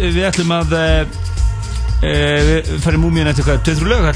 við 0.01 0.22
ætlum 0.24 0.53
að 0.57 0.70
uh, 0.76 0.82
uh, 2.01 2.51
við 2.51 2.70
farum 2.84 3.05
múmiun 3.05 3.28
eftir 3.32 3.45
hvað, 3.49 3.61
2-3 3.68 3.91
lög 3.93 4.07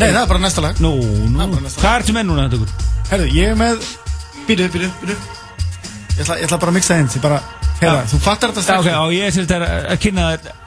Nei, 0.00 0.08
það 0.08 0.20
er 0.22 0.30
bara 0.32 0.42
næsta 0.42 0.64
lag. 0.64 0.80
Hvað 0.80 1.94
ertu 1.98 2.16
með 2.16 2.28
núna 2.28 2.48
þetta 2.48 2.60
ég 3.36 3.52
er 3.52 3.60
með 3.60 3.86
býtu, 4.48 4.68
býtu 4.72 4.88
Ég 6.12 6.20
ætla, 6.24 6.36
ég 6.40 6.44
ætla 6.48 6.60
bara 6.60 6.72
að 6.72 6.76
mixa 6.76 6.96
Já. 7.82 7.94
þú 8.12 8.18
fattar 8.22 8.52
þetta 8.52 8.64
strax. 8.66 8.90
Og 9.00 9.14
ég 9.16 9.24
er 9.26 9.32
þetta 9.36 9.70
að 9.94 10.02
kynna 10.04 10.26
Þetta 10.36 10.61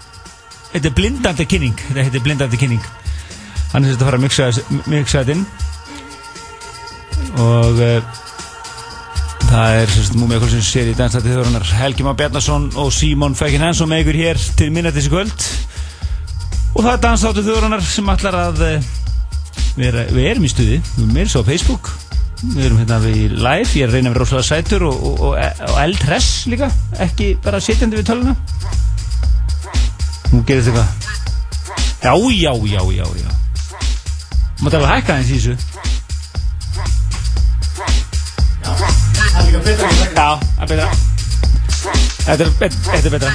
er 0.81 0.95
blindandi 0.95 1.45
kynning. 1.47 1.79
Þetta 1.87 2.03
heitir 2.09 2.23
blindandi 2.25 2.59
kynning. 2.59 2.83
Er 2.83 3.79
sem 3.79 3.89
þetta 3.89 4.03
að 4.03 4.09
fara 4.09 4.19
að 4.19 4.25
mixa, 4.25 4.51
mixa 4.91 5.23
þetta 5.23 5.35
inn. 5.35 5.45
Og 7.45 7.83
uh, 7.83 8.21
Það 9.45 9.75
er 9.77 9.91
sem 9.93 10.05
sagt 10.07 10.17
Múmia 10.17 10.39
Kolsins 10.41 10.67
sér 10.67 10.87
í 10.89 10.95
Danstætti 10.97 11.29
þjóðrunar 11.29 11.67
Helgi 11.77 12.03
Már 12.03 12.15
Bjarnason 12.17 12.65
og 12.81 12.89
Símon 12.91 13.35
Fækin 13.37 13.61
Hansson 13.61 13.87
með 13.91 14.01
ykkur 14.01 14.17
hér 14.17 14.39
til 14.57 14.71
minnatis 14.73 15.05
í 15.05 15.11
kvöld. 15.13 15.45
Og 16.73 16.81
það 16.81 16.89
er 16.91 17.03
Danstætti 17.03 17.43
þjóðrunar 17.45 17.85
sem 17.85 18.09
ætlar 18.11 18.39
að 18.39 18.63
uh, 18.65 18.89
vera, 19.77 20.07
Við 20.11 20.27
erum 20.31 20.47
í 20.47 20.51
stuði. 20.51 20.79
Við 20.97 21.21
erum 21.21 21.31
svo 21.31 21.45
á 21.45 21.49
Facebook. 21.51 21.91
Við 22.41 22.65
erum 22.65 22.81
hérna 22.81 22.97
við 23.05 23.37
live, 23.37 23.69
ég 23.77 23.85
er 23.85 23.93
að 23.93 23.95
reyna 23.95 24.09
að 24.09 24.15
vera 24.15 24.23
rosalega 24.25 24.49
sætur 24.49 24.87
og, 24.89 25.05
og, 25.07 25.21
og, 25.29 25.61
og 25.69 25.77
eldhress 25.81 26.31
líka, 26.51 26.67
ekki 27.05 27.31
bara 27.45 27.61
sitjandi 27.63 28.01
við 28.01 28.09
töluna. 28.09 28.35
Nú 30.31 30.41
gerist 30.47 30.67
eitthvað. 30.67 30.89
Já, 32.05 32.13
já, 32.31 32.51
já, 32.73 32.81
já, 32.95 33.05
já. 33.21 33.29
Mátt 34.61 34.73
alveg 34.77 34.91
hækka 34.91 35.13
aðeins 35.15 35.31
í 35.31 35.37
þessu. 35.39 35.55
Það 38.65 39.39
er 39.39 39.45
líka 39.45 39.59
betra 39.65 39.89
Já, 39.89 40.29
það 40.39 40.63
er 40.63 40.69
betra. 40.71 40.89
Þetta 42.25 42.43
er, 42.45 42.51
bet- 42.59 42.77
þetta 42.85 43.07
er 43.09 43.13
betra. 43.15 43.31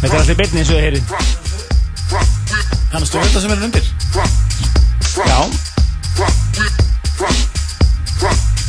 Þetta 0.00 0.14
er 0.14 0.20
allir 0.20 0.38
betni 0.40 0.60
eins 0.62 0.70
og 0.70 0.76
þið 0.78 0.84
heyrið. 0.84 1.04
Kannastu 2.94 3.18
þetta 3.24 3.40
sem 3.44 3.52
er 3.54 3.64
undir? 3.68 3.86
Já, 5.24 5.40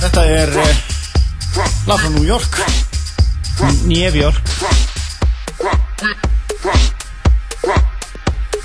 Þetta 0.06 0.22
er 0.30 0.50
lag 1.88 2.00
frá 2.02 2.10
New 2.14 2.26
York 2.28 2.58
Nýjefjörg. 3.90 4.42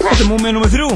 Þetta 0.01 0.19
er 0.19 0.29
múmið 0.29 0.57
nummið 0.57 0.77
þrjú. 0.77 0.91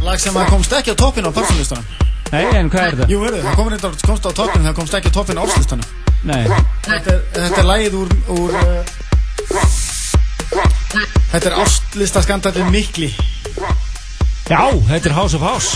Lag 0.00 0.20
sem 0.20 0.36
að 0.36 0.48
komst 0.48 0.72
ekki 0.72 0.94
á 0.94 0.96
toppin 0.96 1.28
á 1.28 1.30
persónlistanum 1.34 1.84
Nei, 2.30 2.44
en 2.56 2.70
hvað 2.70 2.84
er 2.84 2.94
þetta? 2.94 3.06
Jú, 3.10 3.18
verður, 3.24 3.42
það 3.44 3.56
komur 3.58 3.74
reyndar 3.74 3.96
komst 4.06 4.26
á 4.26 4.30
toppin 4.30 4.64
Það 4.64 4.76
komst 4.78 4.96
ekki 4.96 5.10
á 5.10 5.14
toppin 5.16 5.40
á 5.40 5.42
árslistanum 5.42 5.86
Nei. 6.30 6.44
Þetta 6.86 7.16
þetta 7.34 7.60
er 7.60 7.68
lagið 7.68 7.96
úr, 8.00 8.12
úr 8.36 8.50
uh, 8.60 8.82
Þetta 11.32 11.50
er 11.50 11.56
árslistaskandalinn 11.58 12.72
mikli 12.72 13.10
Já, 14.50 14.62
þetta 14.88 15.10
er 15.10 15.16
House 15.18 15.36
of 15.36 15.44
House 15.44 15.70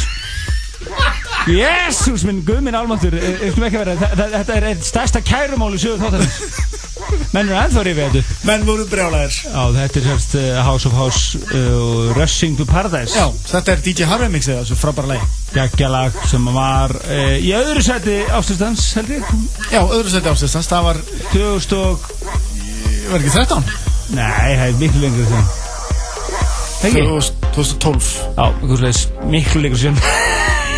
Jésús 1.44 2.24
minn, 2.24 2.40
guð 2.46 2.62
minn 2.64 2.76
almáttur 2.78 3.12
eh, 3.18 3.44
eh, 3.44 3.52
Þetta 3.52 4.54
er 4.56 4.70
eitt 4.70 4.86
stærsta 4.86 5.20
kærumál 5.26 5.74
í 5.76 5.82
sögu 5.82 6.00
þáttarins 6.00 6.38
Menn 7.34 7.50
er 7.50 7.64
ennþá 7.64 7.82
rifið 7.88 8.12
þetta 8.14 8.46
Menn 8.46 8.66
voru 8.68 8.84
brjálæðir 8.86 9.38
Já, 9.48 9.62
þetta 9.74 10.00
er 10.00 10.04
sérst 10.06 10.36
uh, 10.38 10.44
House 10.68 10.86
of 10.86 10.94
House 10.94 11.40
uh, 11.50 12.12
Rushing 12.14 12.54
to 12.60 12.66
Paradise. 12.68 13.16
Já, 13.18 13.26
þetta 13.50 13.74
er 13.74 13.82
DJ 13.82 14.08
Harvey 14.10 14.30
mixið 14.30 14.60
þessu 14.60 14.78
frábæra 14.78 15.14
lagi. 15.14 15.28
Geggjalag 15.54 16.18
sem 16.30 16.46
var 16.54 16.94
uh, 17.00 17.34
í 17.34 17.50
öðru 17.58 17.82
seti 17.82 18.20
ástustans 18.38 18.86
held 19.00 19.10
ég. 19.16 19.34
Já, 19.72 19.80
öðru 19.82 20.12
seti 20.14 20.30
áslistans, 20.30 20.70
það 20.70 20.88
var, 20.90 21.02
2000 21.32 21.76
og 21.80 22.08
var 23.10 23.20
ekki 23.20 23.34
13? 23.34 23.70
Nei, 24.14 24.54
það 24.54 24.66
er 24.68 24.80
miklu 24.80 25.02
lengur 25.02 25.30
sem 25.30 25.46
Ekki? 26.84 27.04
2012 27.56 28.10
Já, 28.36 28.46
miklu 29.32 29.64
lengur 29.64 29.80
sem 29.80 29.98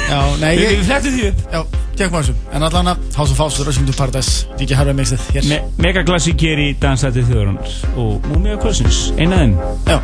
Já, 0.06 0.20
nei, 0.38 0.52
ég, 0.54 0.76
við 0.78 0.86
flettum 0.86 1.16
því 1.16 1.28
upp. 1.32 1.40
Já, 1.50 1.85
tjekkum 1.96 2.18
á 2.18 2.22
þessu 2.22 2.34
En 2.56 2.66
allan 2.66 2.92
að 2.92 3.04
House 3.16 3.34
of 3.34 3.42
House, 3.42 3.66
Rushing 3.66 3.88
to 3.88 3.96
Paradise. 3.96 4.46
DJ 4.60 4.78
Harvey 4.78 4.96
mixið 4.96 5.28
hér. 5.34 5.48
Me 5.50 5.60
Megaklassík 5.82 6.40
hér 6.46 6.62
í 6.62 6.70
Dansæti 6.80 7.24
þjóðunar 7.26 7.76
og 8.00 8.26
Múmia 8.30 8.58
Krossins, 8.60 9.10
eina 9.16 9.42
þeim. 9.42 9.56
Já, 9.88 9.98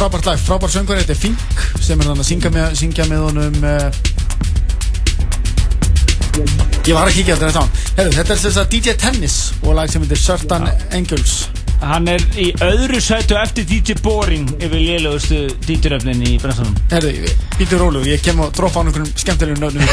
frábært 0.00 0.30
lag, 0.30 0.38
frábært 0.40 0.72
söngur, 0.72 0.96
þetta 0.96 1.12
er 1.12 1.18
Fink 1.20 1.40
sem 1.84 2.00
er 2.00 2.06
þannig 2.08 2.22
að 2.22 2.28
syngja 2.30 2.50
með, 2.54 2.70
syngja 2.80 3.04
með 3.10 3.20
honum 3.26 3.56
uh, 3.68 3.88
Ég 6.88 6.94
var 6.96 7.04
að 7.04 7.16
kíkja 7.18 7.36
þetta 7.36 7.50
þetta 7.50 7.60
á 7.60 7.66
Herru, 7.98 8.12
þetta 8.16 8.32
er 8.32 8.40
þess 8.40 8.60
að 8.62 8.70
DJ 8.72 8.94
Tennis 9.02 9.36
og 9.60 9.76
lag 9.76 9.92
sem 9.92 10.00
heitir 10.06 10.22
Certain 10.22 10.64
Angels 10.96 11.34
Hann 11.82 12.08
er 12.12 12.24
í 12.40 12.46
öðru 12.64 13.00
sætu 13.04 13.36
eftir 13.40 13.68
DJ 13.68 13.98
Boring 14.00 14.48
yfir 14.56 14.80
lélegustu 14.80 15.42
DJ-röfnin 15.66 16.24
í 16.30 16.38
bransanum 16.40 16.80
Herru, 16.94 17.12
býtur 17.58 17.84
rólu, 17.84 18.00
ég 18.08 18.24
kem 18.24 18.40
og 18.40 18.54
droppa 18.56 18.80
á 18.80 18.84
einhverjum 18.86 19.12
skemmtilegum 19.20 19.60
nöfnum. 19.64 19.84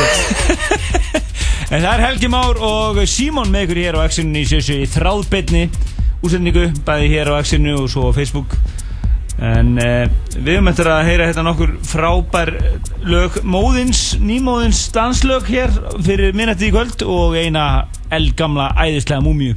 En 1.67 1.81
það 1.83 1.91
er 1.91 2.01
Helgi 2.05 2.27
Már 2.31 2.59
og 2.63 3.01
Símon 3.11 3.49
með 3.51 3.65
ykkur 3.65 3.79
hér 3.81 3.99
á 3.99 4.07
X-inu 4.07 4.39
í 4.39 4.47
sjössu 4.47 4.77
í 4.79 4.87
þráðbyrni 4.87 5.65
útsendingu, 6.23 6.69
bæði 6.87 7.09
hér 7.11 7.31
á 7.35 7.43
X-inu 7.43 7.75
og 7.83 7.89
svo 7.91 8.07
á 8.07 8.11
Facebook 8.15 8.56
En 9.37 9.75
uh, 9.77 10.07
við 10.33 10.55
höfum 10.55 10.69
eftir 10.71 10.87
að 10.89 11.03
heyra 11.11 11.27
hérna 11.29 11.43
nokkur 11.45 11.75
frábær 11.85 12.49
lög 13.05 13.35
Móðins, 13.45 14.15
nýmóðins 14.17 14.79
danslög 14.95 15.45
hér 15.51 15.73
fyrir 16.01 16.33
minnætti 16.33 16.71
í 16.71 16.73
kvöld 16.73 17.05
og 17.05 17.37
eina 17.37 17.85
eldgamla 18.13 18.71
æðislega 18.81 19.21
múmju 19.21 19.53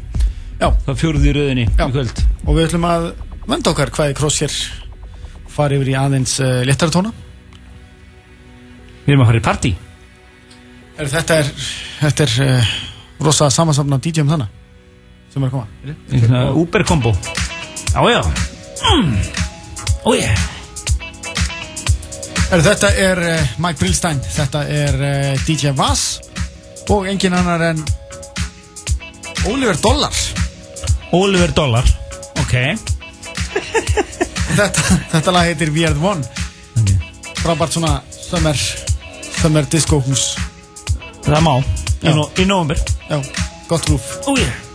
Já, 0.60 0.68
Það 0.84 1.04
röðinni 1.32 1.64
Já. 1.64 1.86
í 1.86 1.92
kvöld. 1.94 2.22
Og 2.44 2.56
við 2.58 2.66
ætlum 2.66 2.84
að 2.84 3.06
venda 3.48 3.72
okkar 3.72 3.92
hvaði 3.96 4.16
kross 4.18 4.42
hér 4.44 4.56
fara 5.48 5.78
yfir 5.78 5.94
í 5.94 5.96
aðeins 5.96 6.36
uh, 6.44 6.60
léttara 6.68 6.92
tóna. 6.92 7.14
Við 9.06 9.14
erum 9.14 9.24
að 9.24 9.30
fara 9.32 9.40
í 9.40 9.46
partí. 9.48 9.72
Er, 11.00 11.08
þetta 11.08 11.40
er, 11.40 11.52
þetta 12.02 12.26
er 12.28 12.38
uh, 12.44 12.72
rosa 13.24 13.48
samansafna 13.48 13.96
DJ 13.96 14.26
um 14.26 14.34
þannig 14.36 14.56
sem 15.32 15.42
er 15.42 15.48
að 15.48 15.56
koma. 15.56 15.98
Svona 16.12 16.46
Uber 16.58 16.84
kombo 16.84 17.14
Já, 17.90 18.02
já. 18.12 18.20
Mm. 18.90 19.39
Ó, 20.04 20.14
yeah. 20.16 20.36
Er, 22.50 22.62
Þetta 22.64 22.90
er 22.98 23.20
uh, 23.22 23.50
Mike 23.62 23.78
Brillstein 23.78 24.18
Þetta 24.24 24.64
er 24.66 24.96
uh, 24.98 25.42
DJ 25.46 25.74
Vass 25.76 26.20
og 26.90 27.06
engin 27.06 27.36
annar 27.36 27.62
en 27.62 27.82
Oliver 29.46 29.76
Dollar. 29.78 30.16
Oliver 31.12 31.52
Dollar. 31.54 31.86
Ok. 32.42 32.56
Þetta, 34.56 34.96
þetta 35.12 35.34
lag 35.36 35.46
heitir 35.46 35.70
We 35.72 35.84
Are 35.86 35.94
The 35.94 36.02
One. 36.02 36.26
Ok. 36.80 36.90
frábært 37.40 37.76
svona 37.76 37.92
summer, 38.10 38.58
summer 39.38 39.68
disco 39.70 40.00
hús. 40.02 40.32
Það 41.24 41.46
má. 41.46 41.54
Í, 42.02 42.48
Já, 43.10 43.22
gott 43.68 43.88
rúf 43.92 44.10
Ó, 44.26 44.34
yeah 44.38 44.69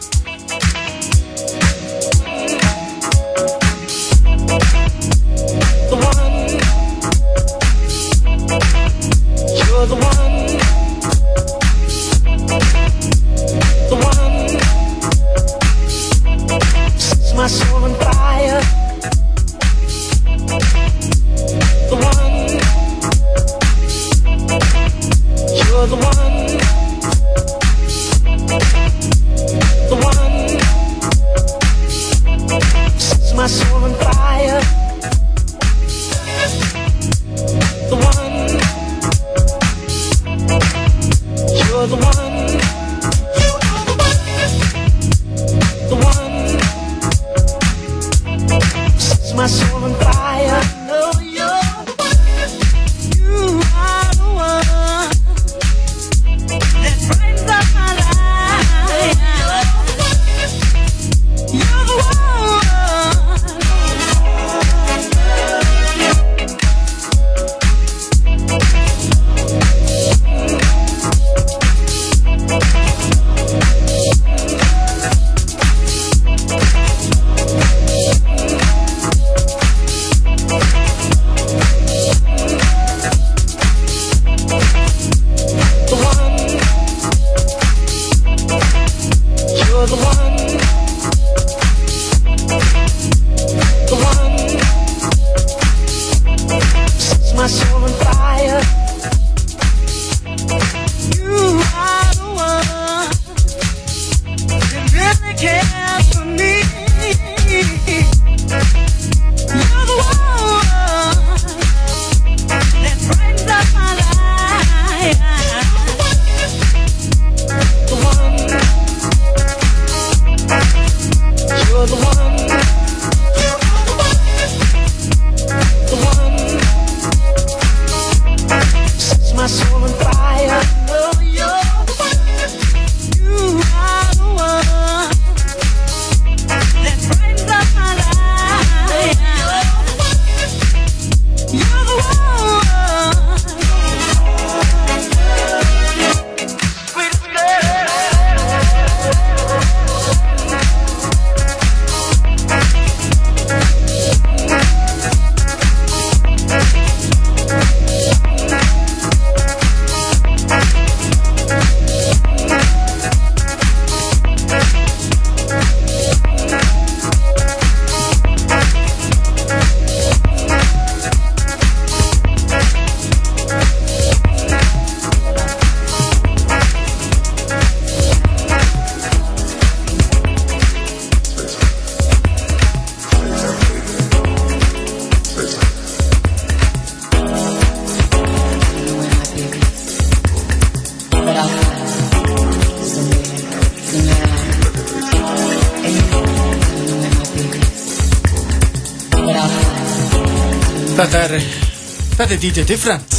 þetta 202.25 202.35
er 202.35 202.41
DJ 202.41 202.63
Different. 202.65 203.15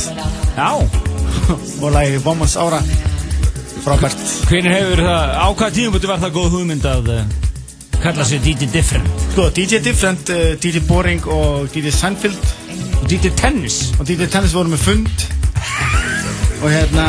Já, 0.57 0.71
og 1.83 1.91
lagi 1.95 2.19
Woman's 2.25 2.57
Aura 2.59 2.81
frábært. 3.85 4.23
Hvernig 4.51 4.73
hefur 4.75 5.03
það, 5.07 5.35
á 5.39 5.47
hvaða 5.47 5.75
tímubúti 5.77 6.09
var 6.11 6.23
það 6.25 6.33
góð 6.35 6.57
hugmynd 6.57 6.89
að 6.91 7.11
uh, 7.15 7.21
kalla 8.03 8.27
sig 8.27 8.43
DJ 8.43 8.67
Different? 8.73 9.07
Sko, 9.35 9.45
DJ 9.55 9.79
Different, 9.85 10.33
uh, 10.35 10.49
DJ 10.59 10.83
Boring 10.89 11.23
og 11.31 11.69
DJ 11.75 11.93
Seinfeld. 11.95 12.51
Og 12.99 13.07
DJ 13.13 13.31
Tennis. 13.39 13.77
Og 14.01 14.09
DJ 14.09 14.27
Tennis 14.33 14.57
voru 14.57 14.73
með 14.75 14.83
fund. 14.89 15.27
Og 16.65 16.73
hérna 16.73 17.07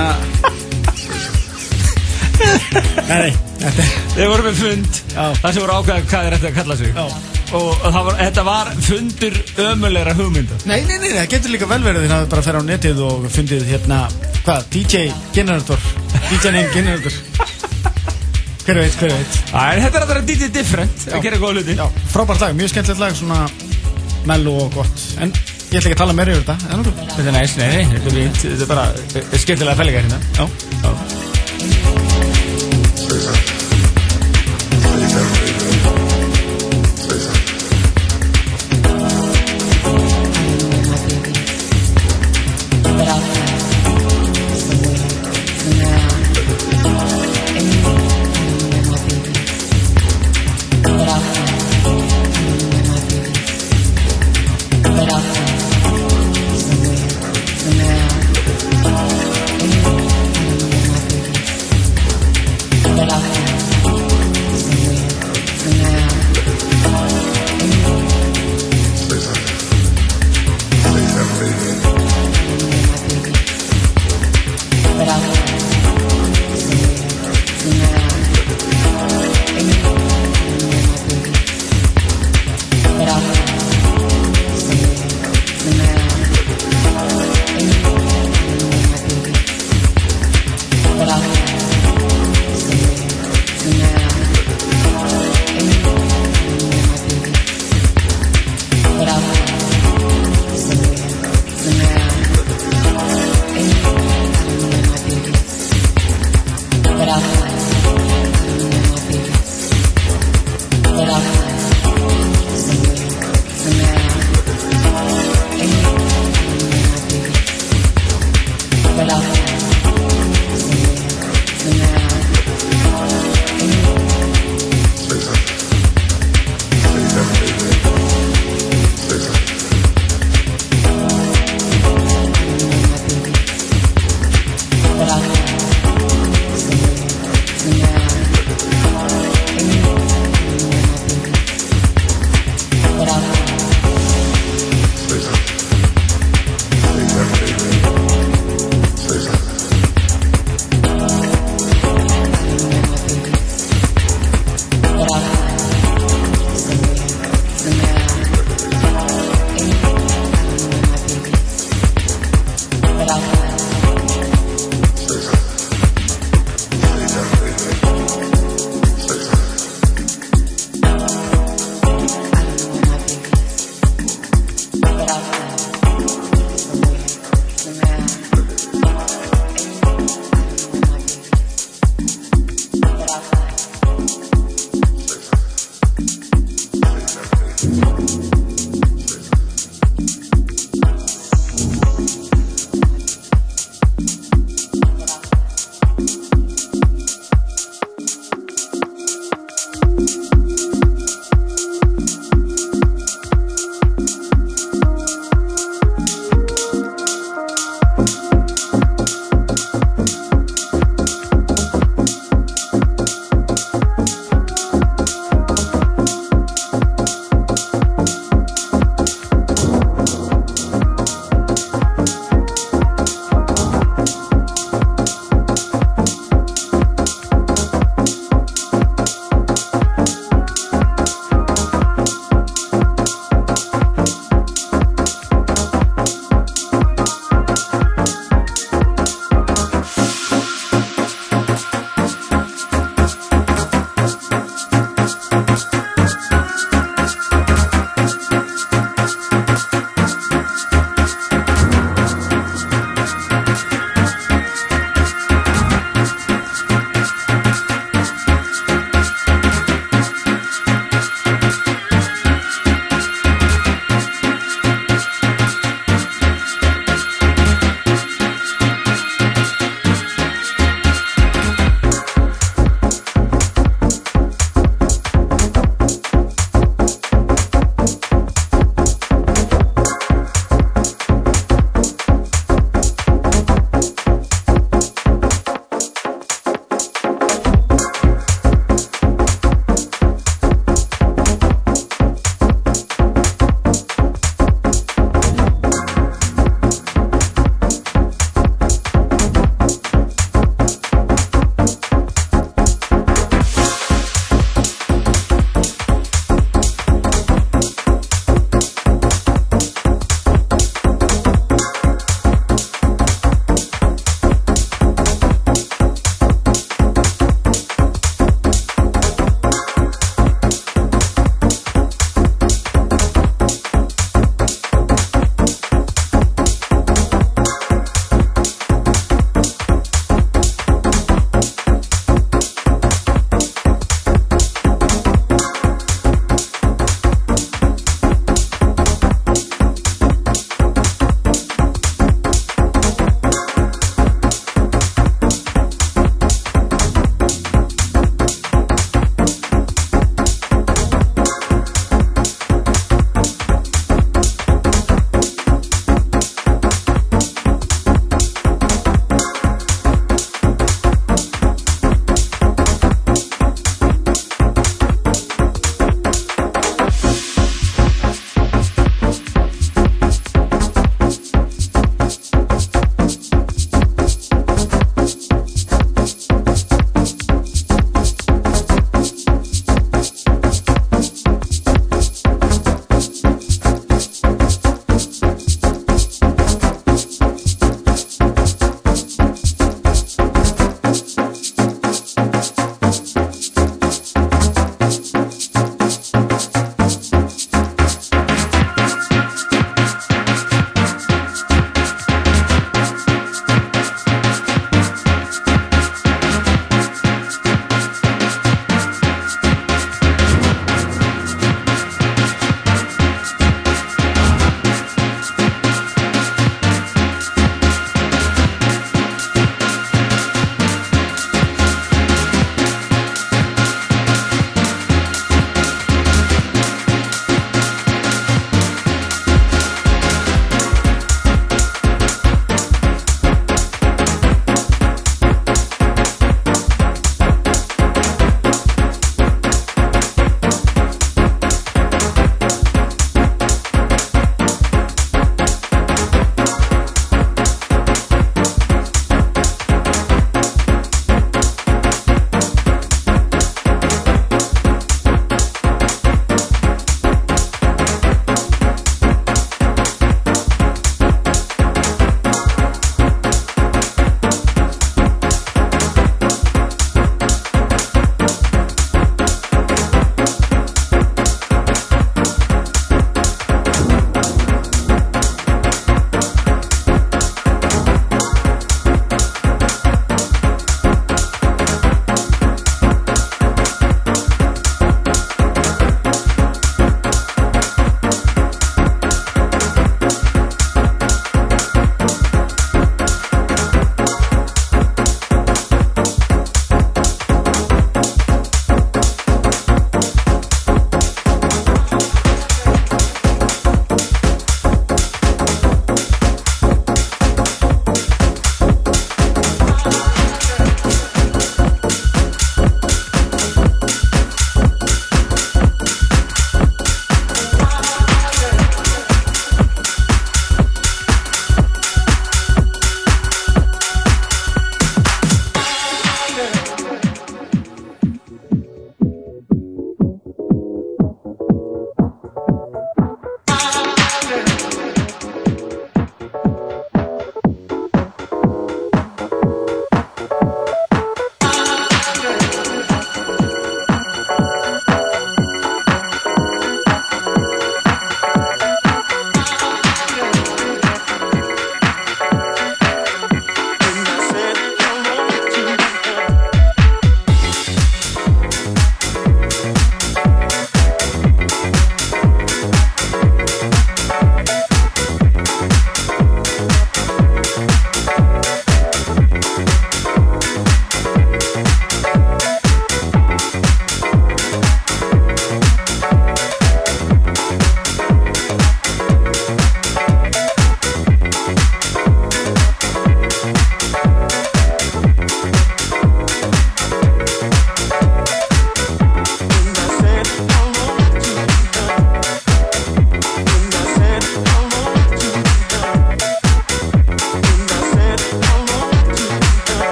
Nei, 3.07 3.31
nei, 3.63 3.73
Þeir 4.13 4.29
voru 4.29 4.45
með 4.45 4.61
fund, 4.61 5.01
Já. 5.15 5.23
það 5.39 5.49
sem 5.55 5.63
voru 5.63 5.79
ákveða 5.79 6.05
hvað 6.11 6.29
er 6.29 6.37
þetta 6.37 6.51
að 6.51 6.61
kalla 6.61 6.77
sig. 6.77 6.93
Já. 6.93 7.26
Og 7.55 7.83
það 7.85 8.01
var, 8.07 8.17
þetta 8.19 8.43
var 8.47 8.71
fundur 8.87 9.37
ömulegra 9.63 10.15
hugmynda. 10.17 10.59
Nei, 10.67 10.81
nei, 10.87 10.97
nei, 10.99 11.09
það 11.15 11.29
getur 11.35 11.53
líka 11.53 11.69
vel 11.69 11.79
verið 11.85 12.05
því 12.05 12.13
að 12.17 12.27
bara 12.33 12.45
fer 12.47 12.59
á 12.59 12.61
netið 12.67 13.01
og 13.07 13.27
fundið 13.31 13.65
hérna, 13.71 14.01
hvað, 14.43 14.67
DJ 14.73 15.07
Generator 15.35 15.87
DJ 16.27 16.53
name 16.55 16.73
Generator 16.75 17.17
Hver 18.67 18.81
veit, 18.81 18.95
hver 18.99 19.13
veit. 19.13 19.35
Æ, 19.55 19.79
þetta 19.79 19.93
er 19.95 20.03
að 20.03 20.09
vera 20.11 20.23
DJ 20.27 20.49
Different. 20.51 21.05
Að 21.07 21.21
gera 21.23 21.37
góða 21.39 21.61
hluti. 21.61 21.77
Já, 21.79 21.85
frábært 22.11 22.43
lag, 22.43 22.57
mjög 22.57 22.73
skemmtilegt 22.73 22.99
lag, 22.99 23.15
svona 23.15 23.45
mellu 24.27 24.57
og 24.65 24.75
gott. 24.75 25.05
En 25.23 25.31
ég 25.31 25.79
ætla 25.79 25.85
ekki 25.85 25.95
að 25.95 26.01
tala 26.03 26.17
meira 26.17 26.35
yfir 26.35 26.49
þetta, 26.49 26.73
en 26.75 26.83
þú? 26.83 26.95
Þetta 27.13 27.29
er 27.31 27.37
næst, 27.37 27.61
nei, 27.61 27.69
nei, 27.77 27.85
þetta 27.93 28.17
er 28.51 28.65
er 28.65 28.73
bara 28.73 28.89
skemmtilega 29.45 29.79
felgar 29.79 30.03
hérna. 30.03 30.19
Já 30.35 30.66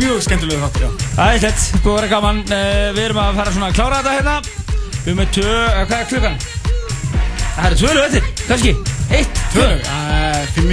mjög 0.00 0.22
skemmtilegu 0.26 0.60
þáttur, 0.64 0.86
já. 0.86 1.08
Það 1.16 1.34
er 1.34 1.42
slett, 1.44 1.66
búið 1.84 1.92
að 1.92 1.98
vera 2.00 2.12
gaman. 2.14 2.40
Eh, 2.50 2.86
Við 2.96 3.02
erum 3.04 3.20
að 3.24 3.40
fara 3.40 3.54
svona 3.56 3.68
að 3.70 3.76
klára 3.78 4.00
þetta 4.00 4.16
hérna. 4.18 4.36
Við 5.00 5.10
erum 5.10 5.20
með 5.20 5.34
tvö, 5.36 5.58
eh, 5.66 5.82
hvað 5.90 5.98
er 6.00 6.08
klukkan? 6.14 6.40
Það 7.56 7.66
er 7.70 7.76
tvö 7.80 7.92
lög 7.94 8.06
eftir, 8.06 8.30
kannski? 8.48 8.72
Eitt, 9.10 9.42
tvö 9.52 9.66
Tvö, 9.66 9.74
uh, 9.84 10.46
fimm 10.54 10.70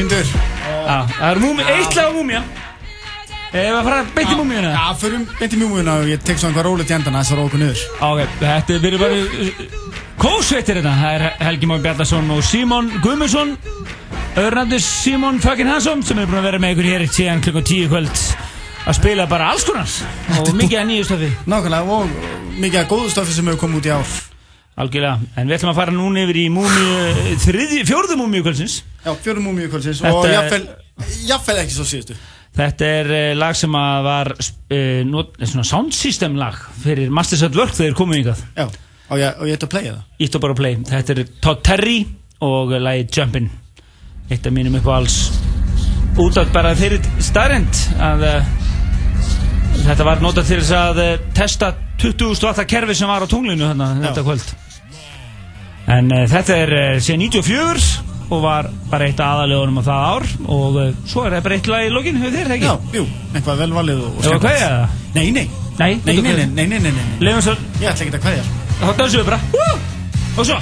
Já, 0.88 0.98
það 1.18 1.32
er 1.32 1.40
múmi, 1.42 1.64
eitt 1.68 1.96
lag 1.98 2.08
á 2.08 2.14
múmia 2.16 2.42
Ef 3.48 3.64
við 3.64 3.76
að 3.78 3.86
fara 3.88 4.00
beint 4.16 4.32
í 4.32 4.36
múmíuna. 4.36 4.72
Já, 4.76 4.88
förum 5.00 5.22
beint 5.40 5.54
í 5.56 5.60
múmíuna 5.62 5.94
og 6.02 6.10
ég 6.12 6.24
tek 6.24 6.40
svona 6.40 6.52
eitthvað 6.52 6.68
rólegt 6.68 6.92
í 6.92 6.96
endana 6.98 7.22
þess 7.24 7.34
að 7.34 7.40
róka 7.40 7.60
niður. 7.62 7.84
Ok, 8.04 8.34
þetta 8.42 8.76
er, 8.76 8.88
erum 8.90 9.04
bara 9.06 9.78
Kósveitir 10.18 10.82
þetta, 10.82 10.96
það 11.00 11.16
er 11.16 11.46
Helgi 11.46 11.70
Már 11.72 11.84
Bjarnason 11.86 12.34
og 12.36 12.44
Símon 12.44 12.92
Guðmundsson 13.04 13.56
Örnandur 14.38 14.84
Símon 14.84 15.40
fucking 15.42 15.72
Hansson 15.72 16.04
sem 16.04 16.20
er 16.20 16.28
búin 16.28 16.42
að 16.42 16.50
vera 16.52 16.62
með 16.62 16.76
ykkur 16.76 16.92
hér 16.92 17.08
síðan 17.08 17.46
klukkan 17.46 17.70
tíu 17.72 17.88
kvöld 17.90 18.27
að 18.88 18.98
spila 18.98 19.28
bara 19.30 19.52
alls 19.52 19.66
konar. 19.68 19.92
Og 20.40 20.54
mikið 20.56 20.80
að 20.80 20.90
nýju 20.92 21.06
stöfi 21.10 21.30
Nákvæmlega, 21.50 21.98
og 21.98 22.58
mikið 22.62 22.82
af 22.82 22.90
góðu 22.92 23.12
stöfi 23.14 23.36
sem 23.36 23.50
hefur 23.50 23.62
komið 23.66 23.82
út 23.82 23.90
í 23.90 23.94
ár. 23.98 24.16
Algjörlega, 24.78 25.30
en 25.42 25.50
við 25.50 25.58
ætlum 25.58 25.72
að 25.72 25.80
fara 25.80 25.94
núna 25.94 26.24
yfir 26.24 26.38
í 26.38 26.48
múmi, 26.54 26.90
þriði, 27.42 27.80
fjórðu 27.90 28.18
múmi 28.20 28.44
kvöldsins. 28.46 28.84
Já, 29.02 29.10
fjórum 29.26 29.48
múmíu 29.48 29.72
kvöldsins 29.72 30.04
Þetta 30.04 30.20
og 30.20 30.28
jafnvel, 30.30 30.68
jafnvel 31.26 31.56
ekki 31.64 31.74
svo 31.74 31.86
síðustu. 31.90 32.18
Þetta 32.58 32.92
er 33.00 33.10
uh, 33.10 33.24
lag 33.38 33.58
sem 33.58 33.78
að 33.78 34.06
var 34.06 34.32
uh, 34.38 35.02
not, 35.10 35.34
svona 35.42 35.66
sound 35.66 35.98
system 35.98 36.38
lag 36.38 36.60
fyrir 36.84 37.10
Masters 37.14 37.44
at 37.48 37.58
Work 37.58 37.74
þegar 37.74 37.92
þeir 37.92 37.98
komu 37.98 38.18
yngað 38.18 38.40
Já, 38.58 38.66
og 38.66 39.22
ég, 39.22 39.42
og 39.42 39.50
ég 39.50 39.58
ætti 39.58 39.68
að 39.68 39.74
playa 39.74 39.96
það? 39.96 40.06
Ítt 40.26 40.38
og 40.38 40.46
bara 40.46 40.58
play. 40.62 40.80
Þetta 40.94 41.16
er 41.16 41.24
Todd 41.42 41.66
Terry 41.66 41.98
og 42.46 42.78
lagið 42.78 43.18
Jumpin. 43.18 43.52
Eitt 44.30 44.46
af 44.46 44.54
mínum 44.54 44.78
upp 44.78 44.90
á 44.90 44.94
alls 44.98 45.20
út 46.18 46.38
af 46.42 46.50
bara 46.50 46.72
þeirri 46.78 46.98
starrend 47.22 47.82
að 48.02 48.24
uh, 48.26 48.67
þetta 49.86 50.08
var 50.08 50.24
notað 50.24 50.50
til 50.52 50.60
þess 50.62 50.76
að 50.78 51.02
uh, 51.04 51.12
testa 51.38 51.72
20.000 52.02 52.68
kerfi 52.70 52.96
sem 52.98 53.10
var 53.10 53.26
á 53.26 53.28
tunglinu 53.30 53.70
þarna 53.72 53.90
þetta 54.06 54.26
kvöld 54.28 54.48
en 55.98 56.12
uh, 56.14 56.24
þetta 56.30 56.60
er 56.64 56.76
uh, 56.78 56.86
síðan 57.04 57.26
94 57.28 57.88
og 58.28 58.42
var 58.44 58.68
bara 58.92 59.08
eitt 59.08 59.22
aðalegunum 59.24 59.80
á 59.80 59.84
það 59.88 60.08
ár 60.12 60.28
og 60.58 60.80
uh, 60.82 60.90
svo 61.08 61.28
er 61.28 61.38
það 61.38 61.46
bara 61.48 61.60
eitt 61.60 61.70
lag 61.72 61.86
í 61.88 61.94
lokin 61.94 62.20
hefur 62.20 62.36
þér 62.36 62.52
það 62.52 62.58
ekki? 62.58 62.72
Já, 62.72 62.98
jú, 63.00 63.06
eitthvað 63.34 63.62
vel 63.64 63.70
valið 63.78 64.04
og, 64.04 64.18
og 64.18 64.26
Ef 64.26 64.36
að 64.36 64.44
kveðja 64.48 64.72
það? 64.74 64.98
Nei, 65.16 65.28
nei, 65.38 65.48
Nei, 65.78 65.92
nei, 66.02 66.16
nei, 66.18 66.34
nei, 66.34 66.46
nei, 66.48 66.66
nei, 66.66 66.80
nei, 66.82 66.92
nei. 66.92 67.06
Leifum 67.22 67.44
svo, 67.46 67.54
Ég 67.78 67.92
ætla 67.92 68.08
ekki 68.08 68.18
að 68.18 68.52
þá 68.82 68.90
dansum 68.98 69.22
við 69.22 69.30
bara 69.30 69.40
Woo! 69.54 69.80
Og 70.38 70.50
svo 70.50 70.60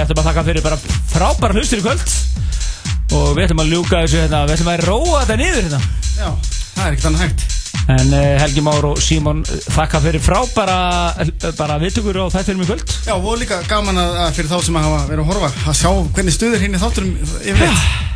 við 0.00 0.08
ætlum 0.08 0.20
að 0.22 0.28
þakka 0.30 0.44
fyrir 0.48 0.64
bara 0.64 0.78
frábæra 1.12 1.56
hlustur 1.58 1.80
í 1.80 1.84
kvöld. 1.84 2.12
Og 3.10 3.30
við 3.36 3.46
ætlum 3.46 3.62
að 3.64 3.72
ljúka 3.74 4.02
þessu 4.04 4.20
hérna 4.22 4.44
Við 4.46 4.54
ætlum 4.54 4.70
að 4.72 4.84
róa 4.86 5.22
þetta 5.22 5.38
niður 5.40 5.64
hérna. 5.66 5.80
Já, 6.16 6.28
það 6.74 6.84
er 6.84 6.92
ekkert 6.94 7.08
annað 7.10 7.24
hægt. 7.26 7.48
En 7.90 8.12
uh, 8.14 8.26
Helgi 8.38 8.62
Már 8.62 8.86
og 8.86 9.00
Símon 9.02 9.40
uh, 9.44 9.56
þakka 9.74 10.00
fyrir 10.04 10.22
frábæra 10.22 10.76
bara 11.58 11.78
viðtökur 11.82 12.20
á 12.22 12.32
þættinum 12.32 12.64
í 12.64 12.68
kvöld. 12.70 12.94
Já, 13.06 13.14
og 13.16 13.40
líka 13.40 13.60
gaman 13.68 13.98
að, 14.00 14.20
að 14.26 14.38
fyrir 14.38 14.52
þá 14.52 14.68
sem 14.68 14.78
hafa 14.80 15.02
verið 15.10 15.24
að 15.24 15.32
horfa 15.32 15.50
að 15.72 15.80
sjá 15.80 15.90
hvernig 15.90 16.36
stuður 16.36 16.64
í 16.64 16.70
þátturum 16.84 17.12
yfirleitt. 17.40 18.08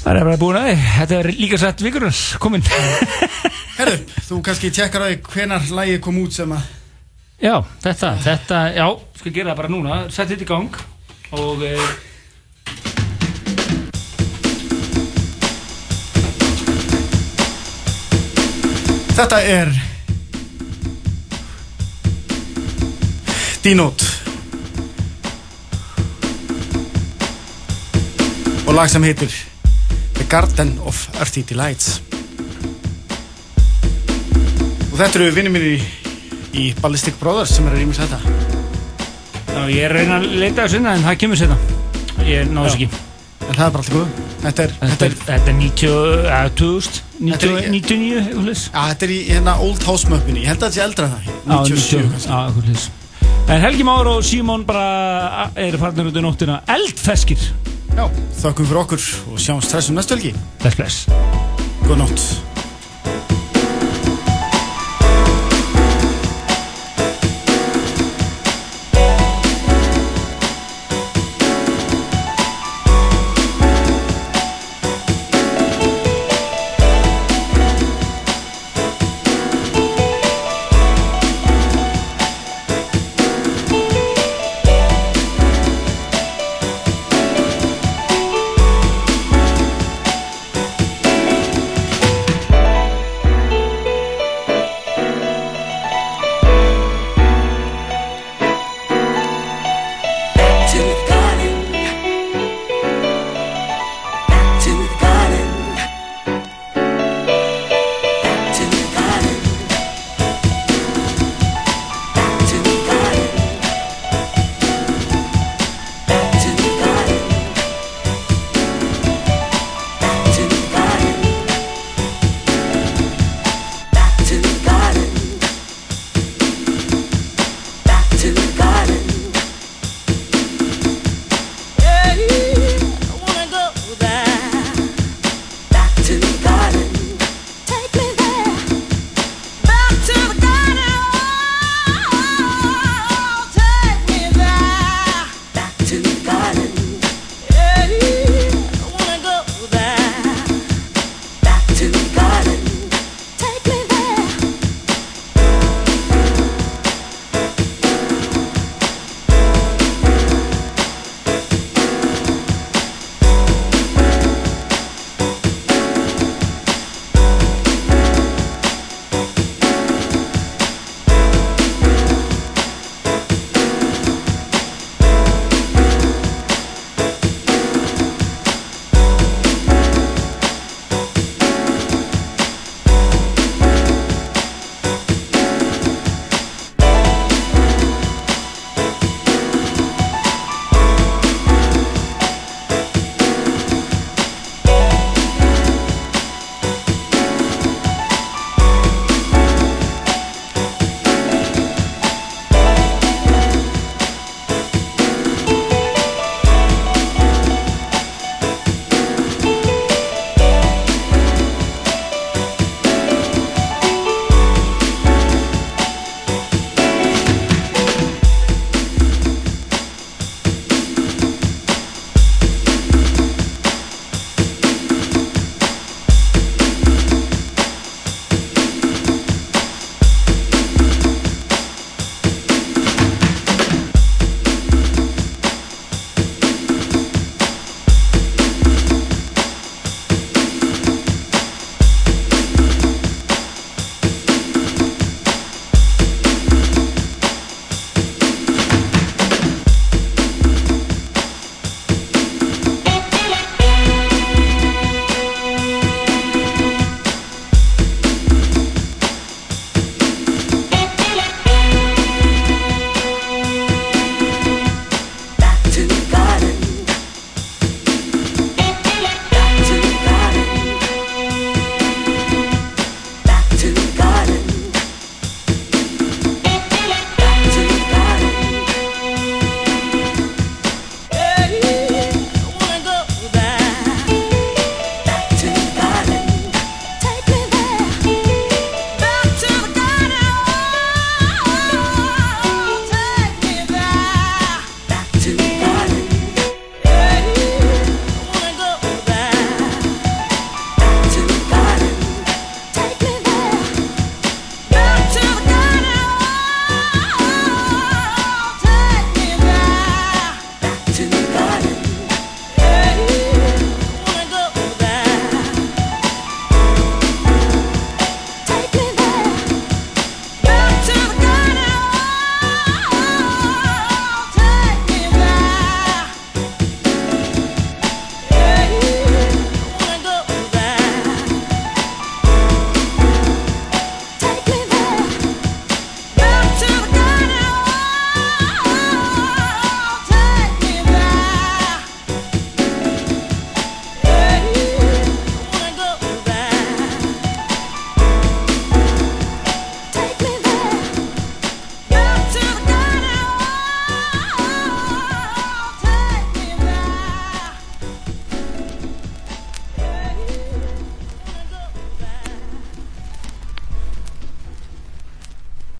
Það 0.00 0.16
er 0.16 0.24
bara 0.24 0.40
búin 0.40 0.56
að 0.56 0.68
þið 0.70 0.84
Þetta 0.96 1.16
er 1.18 1.26
líka 1.36 1.58
sett 1.60 1.82
vikurnar 1.84 2.20
komin 2.40 2.64
Herðu, 3.78 3.98
þú 4.28 4.38
kannski 4.46 4.70
tjekkar 4.72 5.04
því 5.04 5.18
hvenar 5.28 5.66
lægið 5.76 6.00
kom 6.06 6.22
út 6.22 6.36
sem 6.36 6.54
að 6.56 6.68
Já, 7.40 7.54
þetta, 7.80 8.14
þetta, 8.20 8.62
já, 8.76 8.86
skal 9.16 9.32
gera 9.32 9.52
það 9.52 9.60
bara 9.60 9.72
núna 9.72 10.00
Sett 10.12 10.32
þetta 10.32 10.44
í 10.44 10.48
gang 10.48 10.80
Og 11.30 11.62
uh, 11.62 11.90
Þetta 19.20 19.38
er 19.44 19.68
Dinot 23.60 24.06
og 28.70 28.76
lag 28.76 28.88
sem 28.88 29.02
heitir 29.02 29.32
The 30.14 30.24
Garden 30.30 30.76
of 30.86 31.08
Earthy 31.18 31.42
Delights. 31.42 31.98
Og 34.92 34.94
þetta 34.94 35.18
eru 35.18 35.32
vinnir 35.34 35.52
mér 35.52 35.66
í, 35.72 35.74
í 36.54 36.70
Ballistic 36.78 37.18
Brothers 37.18 37.56
sem 37.58 37.66
er 37.66 37.74
að 37.74 37.82
rýmis 37.82 38.00
þetta 38.00 38.49
ég 39.70 39.84
er 39.86 39.94
reyna 39.94 40.18
að 40.20 40.26
leita 40.40 40.64
þessu 40.66 40.80
inn 40.80 40.90
En 40.90 41.04
það 41.06 41.16
kemur 41.22 41.40
sér 41.40 41.54
Ég 42.26 42.50
náðu 42.50 42.66
þess 42.66 42.76
Já. 42.76 42.80
ekki. 42.80 42.88
En 43.40 43.54
það 43.56 43.64
er 43.66 43.72
bara 43.74 43.82
alltaf 43.82 43.94
góð 43.94 44.08
þetta 44.40 44.64
er, 44.64 44.74
Þetta 44.80 45.06
er, 45.06 45.14
þetta 45.26 45.50
er 45.50 45.56
90, 45.60 45.88
uh, 45.90 46.48
2000, 46.60 47.00
Þetta 47.20 47.50
90, 47.50 47.56
er- 47.56 47.70
99, 47.74 48.20
eitthvað 48.20 48.88
þetta 48.90 49.06
er 49.08 49.12
í 49.14 49.20
hérna 49.28 49.54
Old 49.66 49.82
House 49.88 50.08
möppinni. 50.12 50.44
Ég 50.44 50.52
held 50.52 50.62
að 50.62 50.68
þetta 50.68 50.78
sé 50.78 50.84
eldra 50.86 51.08
það. 51.14 51.30
97 51.46 52.10
kannski. 52.10 52.28
Já, 52.30 52.38
eitthvað 52.46 52.68
leys. 52.70 52.90
En 53.50 53.60
Helgi 53.64 53.82
Már 53.88 54.06
og 54.06 54.20
Símon 54.24 54.64
bara 54.68 55.50
eru 55.56 55.78
farnir 55.80 56.06
út 56.12 56.16
í 56.20 56.22
nóttina. 56.24 56.60
Eldfeskir. 56.70 57.48
Já, 57.96 58.06
þakkum 58.42 58.68
fyrir 58.70 58.82
okkur 58.84 59.08
og 59.32 59.42
sjáumst 59.42 59.74
þessum 59.74 59.98
næstu 59.98 60.14
helgi. 60.16 60.34
Bless, 60.62 60.76
bless. 60.78 61.06
Góð 61.88 61.98
nótt 62.04 62.49